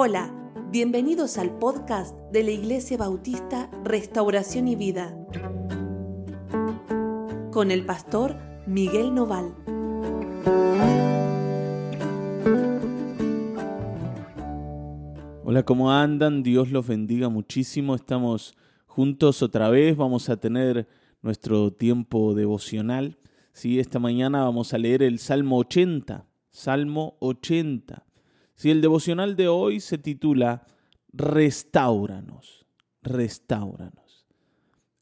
Hola, 0.00 0.32
bienvenidos 0.70 1.38
al 1.38 1.58
podcast 1.58 2.16
de 2.30 2.44
la 2.44 2.52
Iglesia 2.52 2.96
Bautista 2.96 3.68
Restauración 3.82 4.68
y 4.68 4.76
Vida 4.76 5.12
con 7.50 7.72
el 7.72 7.84
pastor 7.84 8.36
Miguel 8.64 9.12
Noval. 9.12 9.52
Hola, 15.42 15.64
¿cómo 15.64 15.90
andan? 15.90 16.44
Dios 16.44 16.70
los 16.70 16.86
bendiga 16.86 17.28
muchísimo. 17.28 17.96
Estamos 17.96 18.54
juntos 18.86 19.42
otra 19.42 19.68
vez. 19.68 19.96
Vamos 19.96 20.28
a 20.28 20.36
tener 20.36 20.86
nuestro 21.22 21.72
tiempo 21.72 22.36
devocional. 22.36 23.18
Sí, 23.52 23.80
esta 23.80 23.98
mañana 23.98 24.44
vamos 24.44 24.72
a 24.72 24.78
leer 24.78 25.02
el 25.02 25.18
Salmo 25.18 25.58
80. 25.58 26.24
Salmo 26.52 27.16
80. 27.18 28.04
Si 28.58 28.72
el 28.72 28.80
devocional 28.80 29.36
de 29.36 29.46
hoy 29.46 29.78
se 29.78 29.98
titula 29.98 30.66
Restauranos, 31.12 32.66
restauranos. 33.02 34.26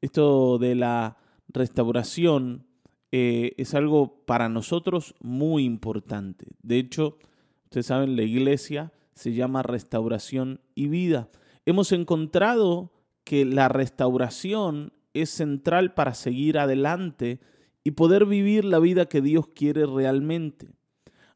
Esto 0.03 0.59
de 0.59 0.75
la 0.75 1.17
restauración 1.49 2.67
eh, 3.13 3.55
es 3.57 3.73
algo 3.73 4.27
para 4.27 4.51
nosotros 4.51 5.15
muy 5.21 5.65
importante. 5.65 6.49
De 6.63 6.77
hecho, 6.77 7.17
ustedes 7.65 7.87
saben, 7.87 8.15
la 8.15 8.25
iglesia 8.25 8.93
se 9.15 9.33
llama 9.33 9.63
restauración 9.63 10.61
y 10.75 10.89
vida. 10.89 11.31
Hemos 11.65 11.93
encontrado 11.93 12.93
que 13.25 13.47
la 13.47 13.69
restauración 13.69 14.93
es 15.15 15.31
central 15.31 15.95
para 15.95 16.13
seguir 16.13 16.59
adelante 16.59 17.41
y 17.85 17.93
poder 17.93 18.27
vivir 18.27 18.67
la 18.67 18.81
vida 18.81 19.07
que 19.07 19.23
Dios 19.23 19.47
quiere 19.47 19.87
realmente. 19.87 20.69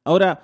Ahora, 0.05 0.43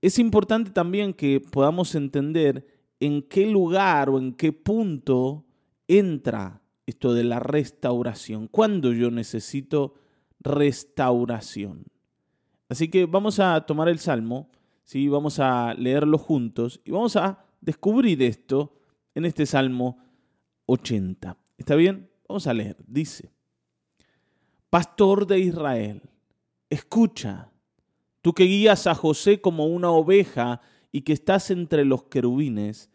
es 0.00 0.18
importante 0.18 0.70
también 0.70 1.12
que 1.12 1.40
podamos 1.40 1.94
entender 1.94 2.66
en 3.00 3.22
qué 3.22 3.46
lugar 3.46 4.10
o 4.10 4.18
en 4.18 4.34
qué 4.34 4.52
punto 4.52 5.44
entra 5.86 6.62
esto 6.86 7.12
de 7.14 7.24
la 7.24 7.40
restauración, 7.40 8.48
cuándo 8.48 8.92
yo 8.92 9.10
necesito 9.10 9.94
restauración. 10.40 11.84
Así 12.68 12.88
que 12.88 13.06
vamos 13.06 13.40
a 13.40 13.60
tomar 13.66 13.88
el 13.88 13.98
Salmo, 13.98 14.50
¿sí? 14.84 15.08
vamos 15.08 15.38
a 15.38 15.74
leerlo 15.74 16.18
juntos 16.18 16.80
y 16.84 16.90
vamos 16.90 17.16
a 17.16 17.44
descubrir 17.60 18.22
esto 18.22 18.74
en 19.14 19.24
este 19.24 19.46
Salmo 19.46 19.98
80. 20.66 21.36
¿Está 21.56 21.74
bien? 21.74 22.10
Vamos 22.28 22.46
a 22.46 22.54
leer. 22.54 22.76
Dice, 22.86 23.32
Pastor 24.70 25.26
de 25.26 25.38
Israel, 25.40 26.02
escucha 26.68 27.50
Tú 28.22 28.32
que 28.32 28.44
guías 28.44 28.86
a 28.86 28.94
José 28.94 29.40
como 29.40 29.66
una 29.66 29.90
oveja 29.90 30.60
y 30.92 31.02
que 31.02 31.12
estás 31.12 31.50
entre 31.50 31.84
los 31.84 32.04
querubines, 32.04 32.90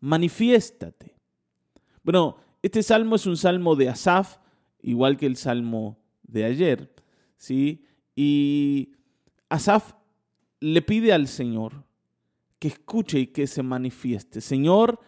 manifiéstate. 0.00 1.16
Bueno, 2.02 2.36
este 2.62 2.82
salmo 2.82 3.16
es 3.16 3.26
un 3.26 3.36
salmo 3.36 3.76
de 3.76 3.88
Asaf, 3.88 4.38
igual 4.82 5.16
que 5.16 5.26
el 5.26 5.36
salmo 5.36 5.98
de 6.22 6.44
ayer, 6.44 6.94
¿sí? 7.36 7.84
Y 8.14 8.92
Asaf 9.48 9.94
le 10.60 10.82
pide 10.82 11.12
al 11.12 11.28
Señor 11.28 11.84
que 12.58 12.68
escuche 12.68 13.20
y 13.20 13.26
que 13.28 13.46
se 13.46 13.62
manifieste. 13.62 14.40
Señor, 14.40 15.00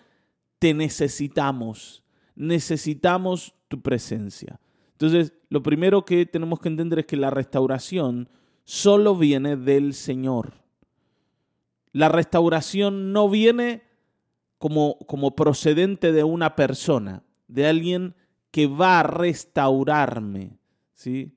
te 0.59 0.75
necesitamos, 0.75 2.05
necesitamos 2.35 3.55
tu 3.69 3.81
presencia. 3.81 4.61
Entonces, 4.93 5.33
lo 5.49 5.63
primero 5.63 6.05
que 6.05 6.27
tenemos 6.27 6.61
que 6.61 6.69
entender 6.69 7.01
es 7.01 7.07
que 7.07 7.17
la 7.17 7.31
restauración 7.31 8.29
solo 8.71 9.17
viene 9.17 9.57
del 9.57 9.95
Señor. 9.95 10.53
La 11.91 12.09
restauración 12.09 13.13
no 13.13 13.29
viene 13.29 13.83
como, 14.59 14.97
como 15.09 15.35
procedente 15.35 16.13
de 16.13 16.23
una 16.23 16.55
persona, 16.55 17.25
de 17.49 17.67
alguien 17.67 18.15
que 18.53 18.69
va 18.69 19.01
a 19.01 19.03
restaurarme. 19.03 20.57
¿sí? 20.95 21.35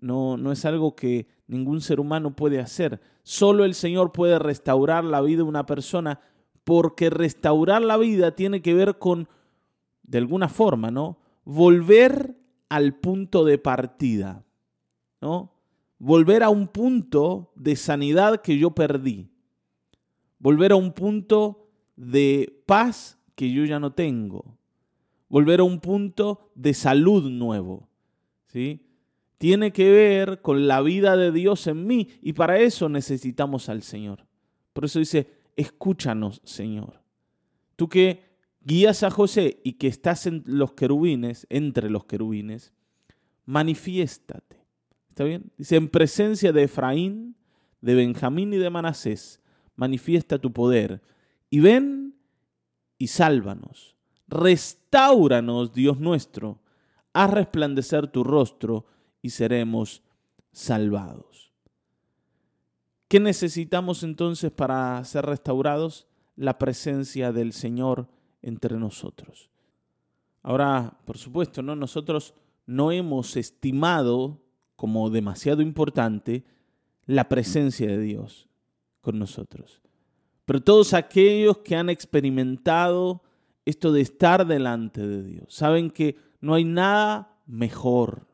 No, 0.00 0.38
no 0.38 0.50
es 0.50 0.64
algo 0.64 0.96
que 0.96 1.26
ningún 1.46 1.82
ser 1.82 2.00
humano 2.00 2.34
puede 2.34 2.58
hacer. 2.58 3.02
Solo 3.22 3.66
el 3.66 3.74
Señor 3.74 4.12
puede 4.12 4.38
restaurar 4.38 5.04
la 5.04 5.20
vida 5.20 5.38
de 5.38 5.42
una 5.42 5.66
persona 5.66 6.20
porque 6.64 7.10
restaurar 7.10 7.82
la 7.82 7.98
vida 7.98 8.34
tiene 8.34 8.62
que 8.62 8.72
ver 8.72 8.98
con, 8.98 9.28
de 10.04 10.16
alguna 10.16 10.48
forma, 10.48 10.90
¿no? 10.90 11.18
Volver 11.44 12.34
al 12.70 12.94
punto 12.94 13.44
de 13.44 13.58
partida, 13.58 14.46
¿no? 15.20 15.51
Volver 16.02 16.42
a 16.42 16.48
un 16.48 16.66
punto 16.66 17.52
de 17.54 17.76
sanidad 17.76 18.42
que 18.42 18.58
yo 18.58 18.72
perdí, 18.72 19.30
volver 20.40 20.72
a 20.72 20.74
un 20.74 20.92
punto 20.92 21.70
de 21.94 22.60
paz 22.66 23.20
que 23.36 23.52
yo 23.52 23.64
ya 23.64 23.78
no 23.78 23.92
tengo, 23.92 24.58
volver 25.28 25.60
a 25.60 25.62
un 25.62 25.78
punto 25.78 26.50
de 26.56 26.74
salud 26.74 27.30
nuevo. 27.30 27.88
¿sí? 28.48 28.84
Tiene 29.38 29.72
que 29.72 29.92
ver 29.92 30.40
con 30.42 30.66
la 30.66 30.80
vida 30.82 31.16
de 31.16 31.30
Dios 31.30 31.68
en 31.68 31.86
mí 31.86 32.08
y 32.20 32.32
para 32.32 32.58
eso 32.58 32.88
necesitamos 32.88 33.68
al 33.68 33.82
Señor. 33.82 34.26
Por 34.72 34.86
eso 34.86 34.98
dice, 34.98 35.30
escúchanos, 35.54 36.40
Señor. 36.42 37.00
Tú 37.76 37.88
que 37.88 38.24
guías 38.60 39.04
a 39.04 39.10
José 39.12 39.60
y 39.62 39.74
que 39.74 39.86
estás 39.86 40.26
en 40.26 40.42
los 40.46 40.72
querubines, 40.72 41.46
entre 41.48 41.90
los 41.90 42.06
querubines, 42.06 42.72
manifiéstate 43.46 44.61
¿Está 45.12 45.24
bien? 45.24 45.52
Dice, 45.58 45.76
en 45.76 45.90
presencia 45.90 46.54
de 46.54 46.62
Efraín, 46.62 47.36
de 47.82 47.94
Benjamín 47.94 48.54
y 48.54 48.56
de 48.56 48.70
Manasés, 48.70 49.42
manifiesta 49.76 50.38
tu 50.38 50.54
poder. 50.54 51.02
Y 51.50 51.60
ven 51.60 52.16
y 52.96 53.08
sálvanos. 53.08 53.94
Restauranos, 54.26 55.74
Dios 55.74 56.00
nuestro. 56.00 56.62
Haz 57.12 57.30
resplandecer 57.30 58.06
tu 58.06 58.24
rostro 58.24 58.86
y 59.20 59.28
seremos 59.28 60.02
salvados. 60.50 61.52
¿Qué 63.06 63.20
necesitamos 63.20 64.04
entonces 64.04 64.50
para 64.50 65.04
ser 65.04 65.26
restaurados? 65.26 66.06
La 66.36 66.58
presencia 66.58 67.32
del 67.32 67.52
Señor 67.52 68.08
entre 68.40 68.78
nosotros. 68.78 69.50
Ahora, 70.42 70.98
por 71.04 71.18
supuesto, 71.18 71.60
¿no? 71.60 71.76
nosotros 71.76 72.32
no 72.64 72.90
hemos 72.92 73.36
estimado 73.36 74.41
como 74.82 75.10
demasiado 75.10 75.62
importante 75.62 76.42
la 77.06 77.28
presencia 77.28 77.86
de 77.86 78.00
Dios 78.00 78.48
con 79.00 79.16
nosotros. 79.16 79.80
Pero 80.44 80.60
todos 80.60 80.92
aquellos 80.92 81.58
que 81.58 81.76
han 81.76 81.88
experimentado 81.88 83.22
esto 83.64 83.92
de 83.92 84.00
estar 84.00 84.44
delante 84.44 85.06
de 85.06 85.22
Dios, 85.22 85.54
saben 85.54 85.88
que 85.88 86.16
no 86.40 86.54
hay 86.54 86.64
nada 86.64 87.38
mejor. 87.46 88.26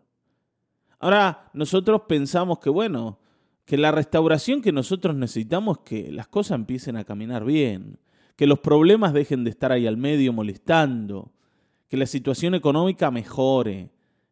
Ahora, 0.98 1.50
nosotros 1.52 2.04
pensamos 2.08 2.60
que, 2.60 2.70
bueno, 2.70 3.18
que 3.66 3.76
la 3.76 3.90
restauración 3.90 4.62
que 4.62 4.72
nosotros 4.72 5.14
necesitamos 5.14 5.76
es 5.76 5.84
que 5.84 6.12
las 6.12 6.28
cosas 6.28 6.54
empiecen 6.56 6.96
a 6.96 7.04
caminar 7.04 7.44
bien, 7.44 7.98
que 8.36 8.46
los 8.46 8.60
problemas 8.60 9.12
dejen 9.12 9.44
de 9.44 9.50
estar 9.50 9.70
ahí 9.70 9.86
al 9.86 9.98
medio 9.98 10.32
molestando, 10.32 11.30
que 11.88 11.98
la 11.98 12.06
situación 12.06 12.54
económica 12.54 13.10
mejore, 13.10 13.90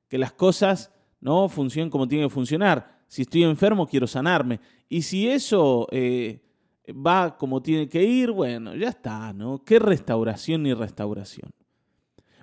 que 0.09 0.17
las 0.17 0.33
cosas 0.33 0.96
¿no? 1.27 1.49
Función 1.49 1.91
como 1.91 2.07
tiene 2.07 2.27
que 2.27 2.31
funcionar. 2.31 3.01
Si 3.09 3.23
estoy 3.23 3.43
enfermo, 3.43 3.89
quiero 3.89 4.07
sanarme. 4.07 4.61
Y 4.89 5.03
si 5.03 5.29
eso 5.29 5.89
eh, 5.91 6.41
va 6.89 7.37
como 7.37 7.61
tiene 7.61 7.89
que 7.89 8.05
ir, 8.05 8.31
bueno, 8.31 8.77
ya 8.77 8.91
está, 8.91 9.33
¿no? 9.33 9.65
¿Qué 9.65 9.81
restauración 9.81 10.63
ni 10.63 10.73
restauración? 10.73 11.51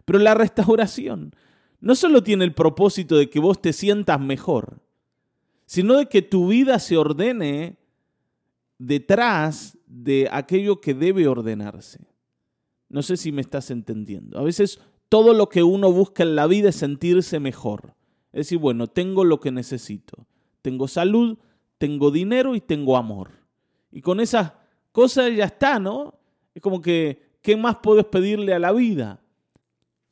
Pero 0.04 0.20
la 0.20 0.34
restauración 0.34 1.34
no 1.80 1.96
solo 1.96 2.24
tiene 2.24 2.44
el 2.44 2.54
propósito 2.54 3.16
de 3.16 3.30
que 3.30 3.40
vos 3.40 3.62
te 3.62 3.72
sientas 3.72 4.20
mejor, 4.20 4.82
sino 5.66 5.96
de 5.96 6.08
que 6.08 6.22
tu 6.22 6.50
vida 6.50 6.78
se 6.78 6.98
ordene 6.98 7.78
detrás 8.80 9.78
de 9.88 10.28
aquello 10.30 10.82
que 10.82 10.94
debe 10.94 11.30
ordenarse. 11.30 12.00
No 12.90 13.02
sé 13.02 13.16
si 13.16 13.32
me 13.32 13.40
estás 13.40 13.72
entendiendo. 13.72 14.38
A 14.38 14.44
veces 14.44 14.82
todo 15.08 15.34
lo 15.34 15.48
que 15.48 15.64
uno 15.64 15.90
busca 15.90 16.24
en 16.24 16.36
la 16.36 16.48
vida 16.48 16.68
es 16.68 16.76
sentirse 16.76 17.40
mejor. 17.40 17.96
Es 18.34 18.48
decir, 18.48 18.58
bueno, 18.58 18.88
tengo 18.88 19.24
lo 19.24 19.40
que 19.40 19.52
necesito. 19.52 20.26
Tengo 20.62 20.88
salud, 20.88 21.38
tengo 21.78 22.12
dinero 22.12 22.56
y 22.56 22.62
tengo 22.62 22.98
amor. 22.98 23.30
Y 23.92 24.02
con 24.02 24.20
esas 24.20 24.54
cosas 24.92 25.34
ya 25.36 25.46
está, 25.46 25.80
¿no? 25.80 26.16
Es 26.56 26.62
como 26.62 26.82
que, 26.82 27.38
¿qué 27.42 27.56
más 27.56 27.78
puedes 27.78 28.06
pedirle 28.06 28.54
a 28.54 28.60
la 28.60 28.72
vida? 28.72 29.22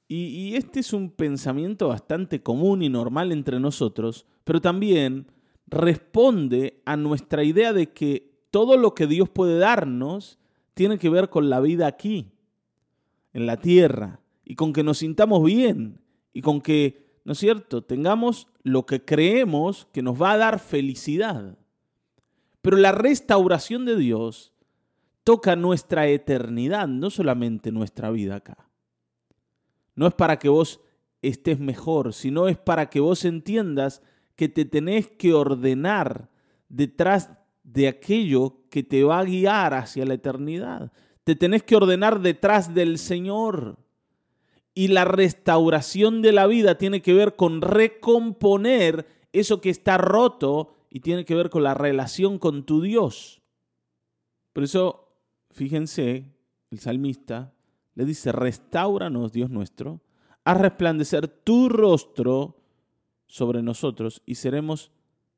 Y, 0.08 0.28
y 0.28 0.56
este 0.56 0.82
es 0.82 0.94
un 0.94 1.10
pensamiento 1.10 1.88
bastante 1.88 2.44
común 2.44 2.84
y 2.84 2.90
normal 2.90 3.32
entre 3.32 3.60
nosotros, 3.60 4.26
pero 4.44 4.62
también 4.62 5.28
responde 5.66 6.82
a 6.86 6.98
nuestra 6.98 7.44
idea 7.44 7.74
de 7.74 7.92
que 7.92 8.32
todo 8.52 8.78
lo 8.78 8.94
que 8.94 9.08
Dios 9.08 9.30
puede 9.30 9.58
darnos 9.58 10.38
tiene 10.74 11.00
que 11.00 11.10
ver 11.10 11.30
con 11.30 11.50
la 11.50 11.60
vida 11.60 11.88
aquí, 11.88 12.32
en 13.34 13.46
la 13.46 13.58
tierra, 13.58 14.20
y 14.44 14.56
con 14.56 14.74
que 14.74 14.84
nos 14.84 15.00
sintamos 15.00 15.44
bien, 15.44 16.02
y 16.34 16.42
con 16.42 16.62
que 16.62 17.11
¿no 17.24 17.34
es 17.34 17.40
cierto? 17.40 17.84
Tengamos 17.84 18.48
lo 18.64 18.86
que 18.86 19.04
creemos 19.04 19.88
que 19.92 20.02
nos 20.02 20.22
va 20.22 20.32
a 20.32 20.38
dar 20.38 20.60
felicidad. 20.60 21.58
Pero 22.62 22.78
la 22.78 22.92
restauración 22.92 23.86
de 23.86 23.96
Dios 23.96 24.54
toca 25.24 25.56
nuestra 25.56 26.08
eternidad, 26.08 26.88
no 26.88 27.10
solamente 27.10 27.72
nuestra 27.72 28.12
vida 28.12 28.36
acá. 28.36 28.70
No 29.96 30.08
es 30.08 30.14
para 30.14 30.40
que 30.40 30.50
vos 30.50 30.82
estés 31.22 31.60
mejor, 31.60 32.14
sino 32.14 32.48
es 32.48 32.58
para 32.58 32.90
que 32.90 33.00
vos 33.00 33.26
entiendas 33.26 34.02
que 34.36 34.50
te 34.50 34.66
tenés 34.66 35.10
que 35.10 35.34
ordenar 35.34 36.30
detrás 36.70 37.32
de 37.64 37.88
aquello 37.88 38.62
que 38.70 38.84
te 38.84 39.04
va 39.04 39.20
a 39.20 39.24
guiar 39.24 39.74
hacia 39.74 40.06
la 40.06 40.16
eternidad. 40.16 40.92
Te 41.24 41.36
tenés 41.36 41.64
que 41.64 41.76
ordenar 41.76 42.22
detrás 42.22 42.74
del 42.74 42.98
Señor. 42.98 43.78
Y 44.74 44.88
la 44.88 45.06
restauración 45.06 46.22
de 46.22 46.32
la 46.32 46.48
vida 46.48 46.78
tiene 46.78 47.02
que 47.02 47.14
ver 47.14 47.36
con 47.36 47.62
recomponer 47.62 49.06
eso 49.34 49.62
que 49.62 49.70
está 49.70 49.98
roto 49.98 50.76
y 50.90 51.02
tiene 51.02 51.26
que 51.26 51.36
ver 51.36 51.50
con 51.50 51.64
la 51.64 51.74
relación 51.74 52.38
con 52.38 52.66
tu 52.66 52.82
Dios. 52.82 53.42
Por 54.54 54.64
eso, 54.64 55.16
fíjense, 55.50 56.26
el 56.70 56.80
salmista 56.80 57.54
le 57.96 58.06
dice, 58.06 58.32
restauranos, 58.32 59.32
Dios 59.32 59.50
nuestro, 59.50 60.02
a 60.44 60.54
resplandecer 60.54 61.28
tu 61.28 61.70
rostro 61.70 62.58
sobre 63.28 63.62
nosotros 63.62 64.22
y 64.26 64.36
seremos 64.36 64.92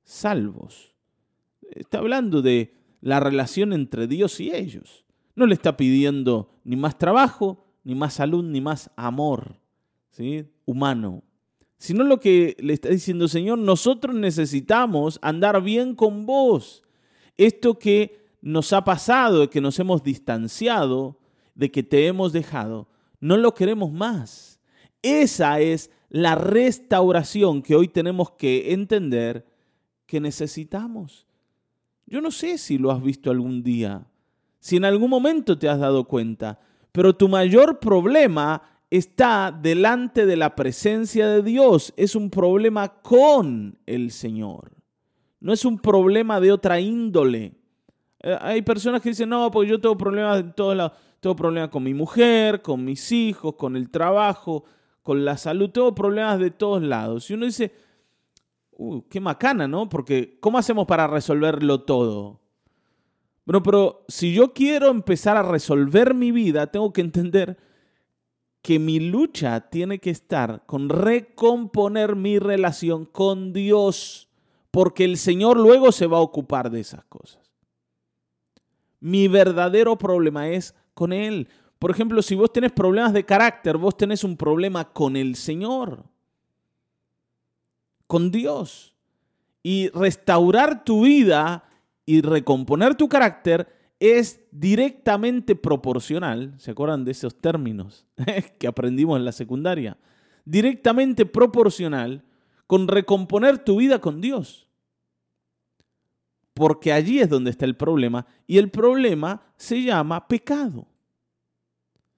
salvos. 0.04 0.96
Está 1.62 2.00
hablando 2.00 2.42
de 2.42 2.76
la 3.02 3.20
relación 3.20 3.74
entre 3.74 4.08
Dios 4.08 4.40
y 4.40 4.54
ellos. 4.54 5.04
No 5.36 5.46
le 5.46 5.56
está 5.56 5.76
pidiendo 5.78 6.50
ni 6.64 6.76
más 6.76 6.98
trabajo, 6.98 7.66
ni 7.84 7.96
más 7.96 8.14
salud, 8.16 8.44
ni 8.44 8.62
más 8.62 8.90
amor 8.96 9.56
¿sí? 10.12 10.46
humano. 10.66 11.24
Sino 11.78 12.04
lo 12.04 12.20
que 12.20 12.56
le 12.60 12.74
está 12.74 12.90
diciendo, 12.90 13.28
Señor, 13.28 13.58
nosotros 13.58 14.16
necesitamos 14.16 15.20
andar 15.22 15.62
bien 15.62 15.96
con 15.96 16.26
vos. 16.26 16.84
Esto 17.36 17.78
que 17.78 18.24
nos 18.42 18.72
ha 18.74 18.84
pasado, 18.84 19.50
que 19.50 19.62
nos 19.62 19.78
hemos 19.80 20.04
distanciado, 20.04 21.20
de 21.56 21.72
que 21.72 21.84
te 21.84 22.08
hemos 22.08 22.32
dejado, 22.34 22.88
no 23.20 23.38
lo 23.38 23.54
queremos 23.54 23.92
más. 23.92 24.60
Esa 25.02 25.60
es 25.60 25.92
la 26.10 26.36
restauración 26.36 27.62
que 27.62 27.76
hoy 27.76 27.88
tenemos 27.88 28.32
que 28.32 28.74
entender 28.74 29.46
que 30.06 30.20
necesitamos. 30.20 31.28
Yo 32.06 32.22
no 32.22 32.32
sé 32.32 32.58
si 32.58 32.78
lo 32.78 32.92
has 32.92 33.02
visto 33.02 33.32
algún 33.32 33.64
día, 33.64 34.08
si 34.60 34.78
en 34.78 34.86
algún 34.86 35.10
momento 35.10 35.58
te 35.58 35.68
has 35.68 35.80
dado 35.80 36.06
cuenta, 36.06 36.60
pero 36.94 37.16
tu 37.16 37.28
mayor 37.28 37.80
problema 37.80 38.62
está 38.92 39.52
delante 39.52 40.28
de 40.28 40.38
la 40.38 40.56
presencia 40.56 41.28
de 41.28 41.42
Dios. 41.42 41.92
Es 41.98 42.16
un 42.16 42.30
problema 42.30 43.02
con 43.02 43.80
el 43.88 44.12
Señor. 44.12 44.72
No 45.40 45.52
es 45.52 45.66
un 45.66 45.80
problema 45.80 46.40
de 46.40 46.52
otra 46.52 46.80
índole. 46.80 47.56
Eh, 48.20 48.38
hay 48.40 48.62
personas 48.62 49.02
que 49.02 49.10
dicen, 49.10 49.30
no, 49.30 49.50
porque 49.50 49.72
yo 49.72 49.82
tengo 49.82 49.98
problemas 49.98 50.40
en 50.40 50.54
todos 50.54 50.78
lados. 50.78 50.94
Tengo 51.20 51.36
problemas 51.36 51.70
con 51.70 51.82
mi 51.82 51.96
mujer, 51.96 52.62
con 52.62 52.86
mis 52.86 53.12
hijos, 53.12 53.56
con 53.56 53.76
el 53.76 53.90
trabajo, 53.90 54.64
con 55.02 55.26
la 55.26 55.36
salud. 55.36 55.72
Tengo 55.72 55.96
problemas 55.96 56.38
de 56.38 56.52
todos 56.52 56.84
lados. 56.84 57.28
Y 57.32 57.34
uno 57.34 57.48
dice, 57.48 57.74
uh, 58.74 59.02
qué 59.10 59.20
macana, 59.20 59.68
¿no? 59.68 59.90
Porque 59.90 60.38
¿cómo 60.40 60.60
hacemos 60.60 60.86
para 60.86 61.08
resolverlo 61.08 61.82
todo? 61.82 62.43
Bueno, 63.46 63.62
pero 63.62 64.06
si 64.08 64.34
yo 64.34 64.54
quiero 64.54 64.90
empezar 64.90 65.36
a 65.36 65.44
resolver 65.44 66.14
mi 66.14 66.32
vida, 66.32 66.68
tengo 66.68 66.94
que 66.94 67.02
entender 67.02 67.58
que 68.62 68.80
mi 68.80 69.02
lucha 69.02 69.70
tiene 69.70 70.00
que 70.00 70.10
estar 70.10 70.66
con 70.66 70.88
recomponer 70.88 72.16
mi 72.16 72.40
relación 72.40 73.06
con 73.06 73.52
Dios, 73.52 74.30
porque 74.72 75.04
el 75.04 75.18
Señor 75.18 75.60
luego 75.60 75.92
se 75.92 76.08
va 76.08 76.18
a 76.18 76.22
ocupar 76.22 76.72
de 76.72 76.80
esas 76.80 77.04
cosas. 77.06 77.42
Mi 79.02 79.28
verdadero 79.28 79.98
problema 79.98 80.48
es 80.48 80.74
con 80.94 81.12
Él. 81.12 81.50
Por 81.78 81.92
ejemplo, 81.92 82.22
si 82.22 82.36
vos 82.36 82.54
tenés 82.54 82.72
problemas 82.72 83.12
de 83.12 83.26
carácter, 83.26 83.78
vos 83.78 83.98
tenés 83.98 84.24
un 84.24 84.38
problema 84.38 84.94
con 84.94 85.18
el 85.18 85.36
Señor, 85.36 86.06
con 88.08 88.32
Dios. 88.32 88.96
Y 89.62 89.90
restaurar 89.90 90.86
tu 90.86 91.04
vida 91.04 91.66
y 92.06 92.22
recomponer 92.22 92.96
tu 92.96 93.08
carácter 93.08 93.68
es 94.00 94.42
directamente 94.52 95.56
proporcional, 95.56 96.54
¿se 96.58 96.72
acuerdan 96.72 97.06
de 97.06 97.12
esos 97.12 97.40
términos 97.40 98.06
que 98.60 98.68
aprendimos 98.68 99.18
en 99.18 99.26
la 99.26 99.32
secundaria? 99.32 99.98
Directamente 100.44 101.26
proporcional 101.26 102.24
con 102.68 102.88
recomponer 102.88 103.60
tu 103.60 103.78
vida 103.78 104.00
con 104.00 104.20
Dios. 104.20 104.68
Porque 106.54 106.92
allí 106.92 107.20
es 107.20 107.30
donde 107.30 107.50
está 107.50 107.66
el 107.66 107.78
problema 107.78 108.26
y 108.46 108.58
el 108.58 108.70
problema 108.70 109.42
se 109.56 109.82
llama 109.82 110.28
pecado. 110.28 110.86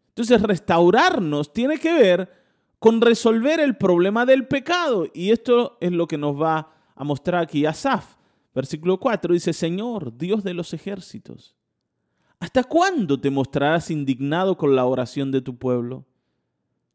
Entonces 0.09 0.41
restaurarnos 0.41 1.53
tiene 1.53 1.77
que 1.77 1.93
ver 1.93 2.31
con 2.79 3.01
resolver 3.01 3.59
el 3.59 3.77
problema 3.77 4.25
del 4.25 4.47
pecado 4.47 5.07
y 5.13 5.31
esto 5.31 5.77
es 5.81 5.91
lo 5.91 6.07
que 6.07 6.17
nos 6.17 6.41
va 6.41 6.71
a 6.95 7.03
mostrar 7.03 7.43
aquí 7.43 7.65
Asaf. 7.65 8.15
Versículo 8.55 8.97
4 8.97 9.33
dice, 9.33 9.51
Señor, 9.51 10.17
Dios 10.17 10.41
de 10.43 10.53
los 10.53 10.73
ejércitos, 10.73 11.57
¿hasta 12.39 12.63
cuándo 12.63 13.19
te 13.19 13.29
mostrarás 13.29 13.91
indignado 13.91 14.57
con 14.57 14.77
la 14.77 14.85
oración 14.85 15.29
de 15.29 15.41
tu 15.41 15.57
pueblo? 15.57 16.05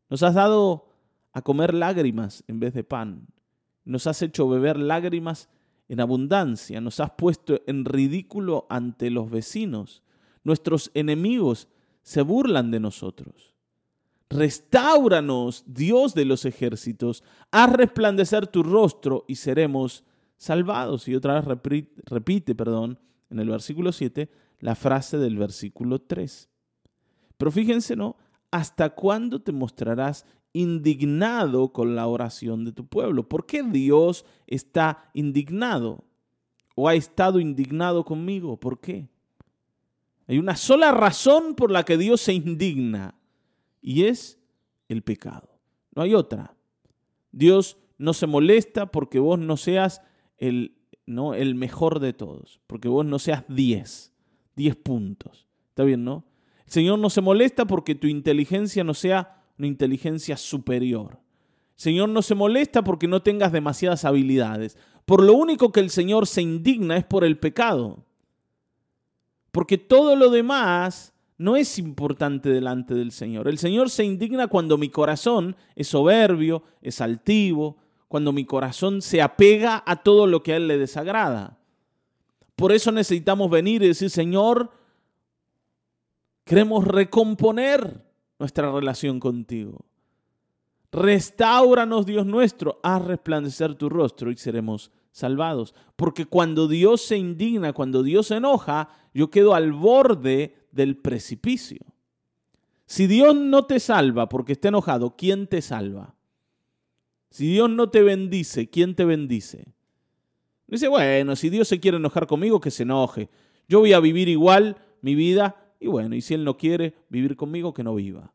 Nos 0.09 0.23
has 0.23 0.35
dado 0.35 0.89
a 1.33 1.43
comer 1.43 1.75
lágrimas 1.75 2.43
en 2.49 2.61
vez 2.61 2.73
de 2.73 2.83
pan. 2.83 3.29
Nos 3.85 4.07
has 4.07 4.23
hecho 4.23 4.49
beber 4.49 4.79
lágrimas 4.79 5.51
en 5.89 6.01
abundancia. 6.01 6.81
Nos 6.81 6.99
has 6.99 7.11
puesto 7.11 7.61
en 7.67 7.85
ridículo 7.85 8.67
ante 8.71 9.11
los 9.11 9.31
vecinos. 9.31 10.03
Nuestros 10.43 10.91
enemigos 10.95 11.69
se 12.03 12.23
burlan 12.23 12.71
de 12.71 12.81
nosotros. 12.81 13.55
Restáuranos, 14.31 15.65
Dios 15.67 16.15
de 16.15 16.25
los 16.25 16.45
ejércitos, 16.45 17.23
haz 17.51 17.73
resplandecer 17.73 18.47
tu 18.47 18.63
rostro 18.63 19.25
y 19.29 19.35
seremos 19.35 20.05
salvados. 20.41 21.07
Y 21.07 21.15
otra 21.15 21.39
vez 21.39 21.45
repite, 22.07 22.55
perdón, 22.55 22.99
en 23.29 23.39
el 23.39 23.51
versículo 23.51 23.93
7 23.93 24.31
la 24.61 24.75
frase 24.75 25.19
del 25.19 25.37
versículo 25.37 26.01
3. 26.01 26.49
Pero 27.37 27.51
fíjense, 27.51 27.95
¿no? 27.95 28.17
¿Hasta 28.51 28.91
cuándo 28.91 29.43
te 29.43 29.53
mostrarás 29.53 30.25
indignado 30.53 31.73
con 31.73 31.95
la 31.95 32.07
oración 32.07 32.65
de 32.65 32.73
tu 32.73 32.87
pueblo? 32.87 33.29
¿Por 33.29 33.47
qué 33.47 33.63
Dios 33.63 34.25
está 34.47 35.11
indignado? 35.13 36.05
¿O 36.75 36.89
ha 36.89 36.95
estado 36.95 37.39
indignado 37.39 38.05
conmigo? 38.05 38.59
¿Por 38.59 38.81
qué? 38.81 39.09
Hay 40.27 40.39
una 40.39 40.57
sola 40.57 40.91
razón 40.91 41.55
por 41.55 41.71
la 41.71 41.85
que 41.85 41.99
Dios 41.99 42.23
se 42.23 42.33
indigna 42.33 43.15
y 43.83 44.05
es 44.05 44.39
el 44.89 45.03
pecado. 45.03 45.51
No 45.95 46.03
hay 46.03 46.15
otra. 46.15 46.55
Dios 47.31 47.77
no 47.99 48.15
se 48.15 48.27
molesta 48.27 48.91
porque 48.91 49.19
vos 49.19 49.39
no 49.39 49.57
seas 49.57 50.01
el, 50.41 50.77
¿no? 51.07 51.35
el 51.35 51.55
mejor 51.55 52.01
de 52.01 52.13
todos, 52.13 52.61
porque 52.67 52.89
vos 52.89 53.07
no 53.07 53.21
seas 53.21 53.45
10, 53.49 54.13
10 54.57 54.77
puntos. 54.77 55.47
¿Está 55.69 55.85
bien, 55.85 56.05
no? 56.05 56.25
El 56.67 56.73
Señor 56.73 56.99
no 56.99 57.11
se 57.11 57.21
molesta 57.21 57.67
porque 57.67 57.95
tu 57.95 58.09
inteligencia 58.09 58.83
no 58.83 58.95
sea 58.95 59.45
una 59.59 59.69
inteligencia 59.69 60.37
superior. 60.37 61.21
El 61.77 61.83
Señor 61.83 62.09
no 62.09 62.23
se 62.23 62.35
molesta 62.35 62.83
porque 62.83 63.07
no 63.07 63.23
tengas 63.23 63.53
demasiadas 63.53 64.05
habilidades. 64.05 64.77
Por 65.05 65.23
lo 65.23 65.35
único 65.35 65.73
que 65.73 65.81
el 65.81 65.91
Señor 65.91 66.27
se 66.27 66.43
indigna 66.43 66.97
es 66.97 67.05
por 67.05 67.25
el 67.25 67.39
pecado. 67.39 68.05
Porque 69.51 69.79
todo 69.79 70.17
lo 70.17 70.31
demás 70.31 71.13
no 71.39 71.57
es 71.57 71.79
importante 71.79 72.51
delante 72.51 72.95
del 72.95 73.13
Señor. 73.13 73.49
El 73.49 73.59
Señor 73.59 73.91
se 73.91 74.05
indigna 74.05 74.47
cuando 74.47 74.77
mi 74.77 74.91
corazón 74.91 75.57
es 75.75 75.89
soberbio, 75.89 76.63
es 76.83 77.01
altivo, 77.01 77.79
cuando 78.11 78.33
mi 78.33 78.45
corazón 78.45 79.03
se 79.03 79.23
apega 79.23 79.85
a 79.87 80.03
todo 80.03 80.27
lo 80.27 80.43
que 80.43 80.53
a 80.53 80.57
Él 80.57 80.67
le 80.67 80.79
desagrada. 80.79 81.61
Por 82.57 82.73
eso 82.73 82.91
necesitamos 82.91 83.49
venir 83.49 83.85
y 83.85 83.87
decir, 83.87 84.11
Señor, 84.11 84.73
queremos 86.43 86.85
recomponer 86.85 88.05
nuestra 88.37 88.73
relación 88.73 89.21
contigo. 89.21 89.85
Restáuranos, 90.91 92.05
Dios 92.05 92.27
nuestro, 92.27 92.81
haz 92.83 93.05
resplandecer 93.05 93.77
tu 93.77 93.89
rostro 93.89 94.33
y 94.33 94.37
seremos 94.37 94.91
salvados. 95.13 95.73
Porque 95.95 96.27
cuando 96.27 96.67
Dios 96.67 97.03
se 97.03 97.17
indigna, 97.17 97.73
cuando 97.73 98.03
Dios 98.03 98.27
se 98.27 98.39
enoja, 98.39 98.89
yo 99.15 99.31
quedo 99.31 99.55
al 99.55 99.71
borde 99.73 100.67
del 100.73 100.97
precipicio. 100.97 101.87
Si 102.87 103.07
Dios 103.07 103.37
no 103.37 103.67
te 103.67 103.79
salva 103.79 104.29
porque 104.29 104.55
está 104.55 104.67
enojado, 104.67 105.15
¿quién 105.17 105.47
te 105.47 105.63
salva? 105.63 106.17
Si 107.31 107.53
Dios 107.53 107.71
no 107.71 107.91
te 107.91 108.03
bendice, 108.03 108.69
¿quién 108.69 108.95
te 108.95 109.05
bendice? 109.05 109.73
Dice, 110.67 110.89
bueno, 110.89 111.37
si 111.37 111.49
Dios 111.49 111.69
se 111.69 111.81
quiere 111.81 111.97
enojar 111.97 112.27
conmigo, 112.27 112.61
que 112.61 112.71
se 112.71 112.83
enoje. 112.83 113.29
Yo 113.69 113.81
voy 113.81 113.93
a 113.93 114.01
vivir 114.01 114.29
igual 114.29 114.77
mi 115.01 115.15
vida 115.15 115.75
y 115.81 115.89
bueno, 115.89 116.15
y 116.15 116.21
si 116.21 116.35
Él 116.35 116.45
no 116.45 116.57
quiere 116.57 116.95
vivir 117.09 117.37
conmigo, 117.37 117.73
que 117.73 117.83
no 117.83 117.95
viva. 117.95 118.33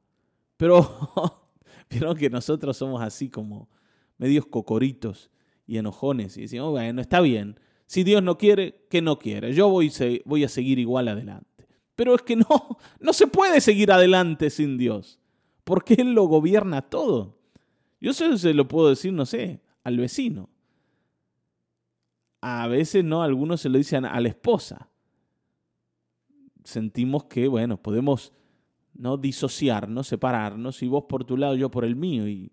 Pero 0.57 1.11
vieron 1.89 2.17
que 2.17 2.29
nosotros 2.29 2.75
somos 2.75 3.01
así 3.01 3.29
como 3.29 3.69
medios 4.17 4.45
cocoritos 4.47 5.29
y 5.67 5.77
enojones 5.77 6.37
y 6.37 6.41
decimos, 6.41 6.71
bueno, 6.71 7.01
está 7.01 7.21
bien. 7.21 7.59
Si 7.85 8.03
Dios 8.03 8.23
no 8.23 8.37
quiere, 8.37 8.85
que 8.89 9.01
no 9.01 9.19
quiere. 9.19 9.53
Yo 9.53 9.69
voy, 9.69 9.91
voy 10.25 10.43
a 10.43 10.49
seguir 10.49 10.79
igual 10.79 11.07
adelante. 11.07 11.67
Pero 11.95 12.15
es 12.15 12.23
que 12.23 12.35
no, 12.35 12.77
no 12.99 13.13
se 13.13 13.27
puede 13.27 13.61
seguir 13.61 13.91
adelante 13.91 14.49
sin 14.49 14.77
Dios, 14.77 15.19
porque 15.63 15.93
Él 15.95 16.13
lo 16.13 16.25
gobierna 16.25 16.81
todo. 16.81 17.37
Yo 17.99 18.11
eso 18.11 18.37
se 18.37 18.53
lo 18.53 18.67
puedo 18.67 18.89
decir, 18.89 19.13
no 19.13 19.25
sé, 19.25 19.61
al 19.83 19.97
vecino. 19.97 20.49
A 22.41 22.67
veces 22.67 23.03
no, 23.03 23.23
algunos 23.23 23.61
se 23.61 23.69
lo 23.69 23.77
dicen 23.77 24.05
a 24.05 24.19
la 24.19 24.27
esposa. 24.27 24.89
Sentimos 26.63 27.25
que, 27.25 27.47
bueno, 27.47 27.81
podemos 27.81 28.33
no 28.93 29.17
disociarnos, 29.17 30.07
separarnos, 30.07 30.81
y 30.81 30.87
vos 30.87 31.05
por 31.09 31.25
tu 31.25 31.37
lado, 31.37 31.55
yo 31.55 31.69
por 31.69 31.85
el 31.85 31.95
mío. 31.95 32.27
Y 32.27 32.51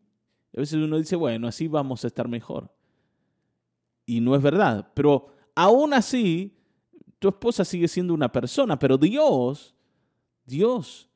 a 0.57 0.61
veces 0.61 0.75
uno 0.75 0.99
dice, 0.99 1.17
bueno, 1.17 1.47
así 1.49 1.69
vamos 1.69 2.05
a 2.05 2.07
estar 2.07 2.29
mejor. 2.29 2.75
Y 4.07 4.21
no 4.21 4.35
es 4.35 4.43
verdad. 4.43 4.91
Pero 4.95 5.29
aún 5.55 5.95
así, 5.95 6.57
tu 7.19 7.29
esposa 7.29 7.65
sigue 7.65 7.87
siendo 7.87 8.15
una 8.15 8.33
persona, 8.33 8.79
pero 8.79 8.99
Dios, 8.99 9.75
Dios 10.45 11.09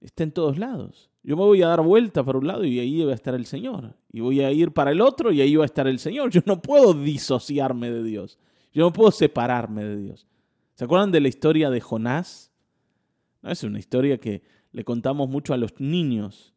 está 0.00 0.24
en 0.24 0.32
todos 0.32 0.58
lados. 0.58 1.11
Yo 1.24 1.36
me 1.36 1.42
voy 1.42 1.62
a 1.62 1.68
dar 1.68 1.82
vuelta 1.82 2.24
para 2.24 2.38
un 2.38 2.46
lado 2.46 2.64
y 2.64 2.80
ahí 2.80 3.04
va 3.04 3.12
a 3.12 3.14
estar 3.14 3.34
el 3.34 3.46
Señor. 3.46 3.94
Y 4.12 4.20
voy 4.20 4.40
a 4.40 4.50
ir 4.50 4.72
para 4.72 4.90
el 4.90 5.00
otro 5.00 5.30
y 5.30 5.40
ahí 5.40 5.54
va 5.54 5.64
a 5.64 5.66
estar 5.66 5.86
el 5.86 5.98
Señor. 5.98 6.30
Yo 6.30 6.40
no 6.46 6.60
puedo 6.60 6.94
disociarme 6.94 7.90
de 7.90 8.02
Dios. 8.02 8.38
Yo 8.72 8.84
no 8.84 8.92
puedo 8.92 9.10
separarme 9.10 9.84
de 9.84 9.96
Dios. 9.98 10.26
¿Se 10.74 10.84
acuerdan 10.84 11.12
de 11.12 11.20
la 11.20 11.28
historia 11.28 11.70
de 11.70 11.80
Jonás? 11.80 12.52
No, 13.40 13.50
es 13.50 13.62
una 13.62 13.78
historia 13.78 14.18
que 14.18 14.42
le 14.72 14.84
contamos 14.84 15.28
mucho 15.28 15.54
a 15.54 15.58
los 15.58 15.78
niños. 15.78 16.54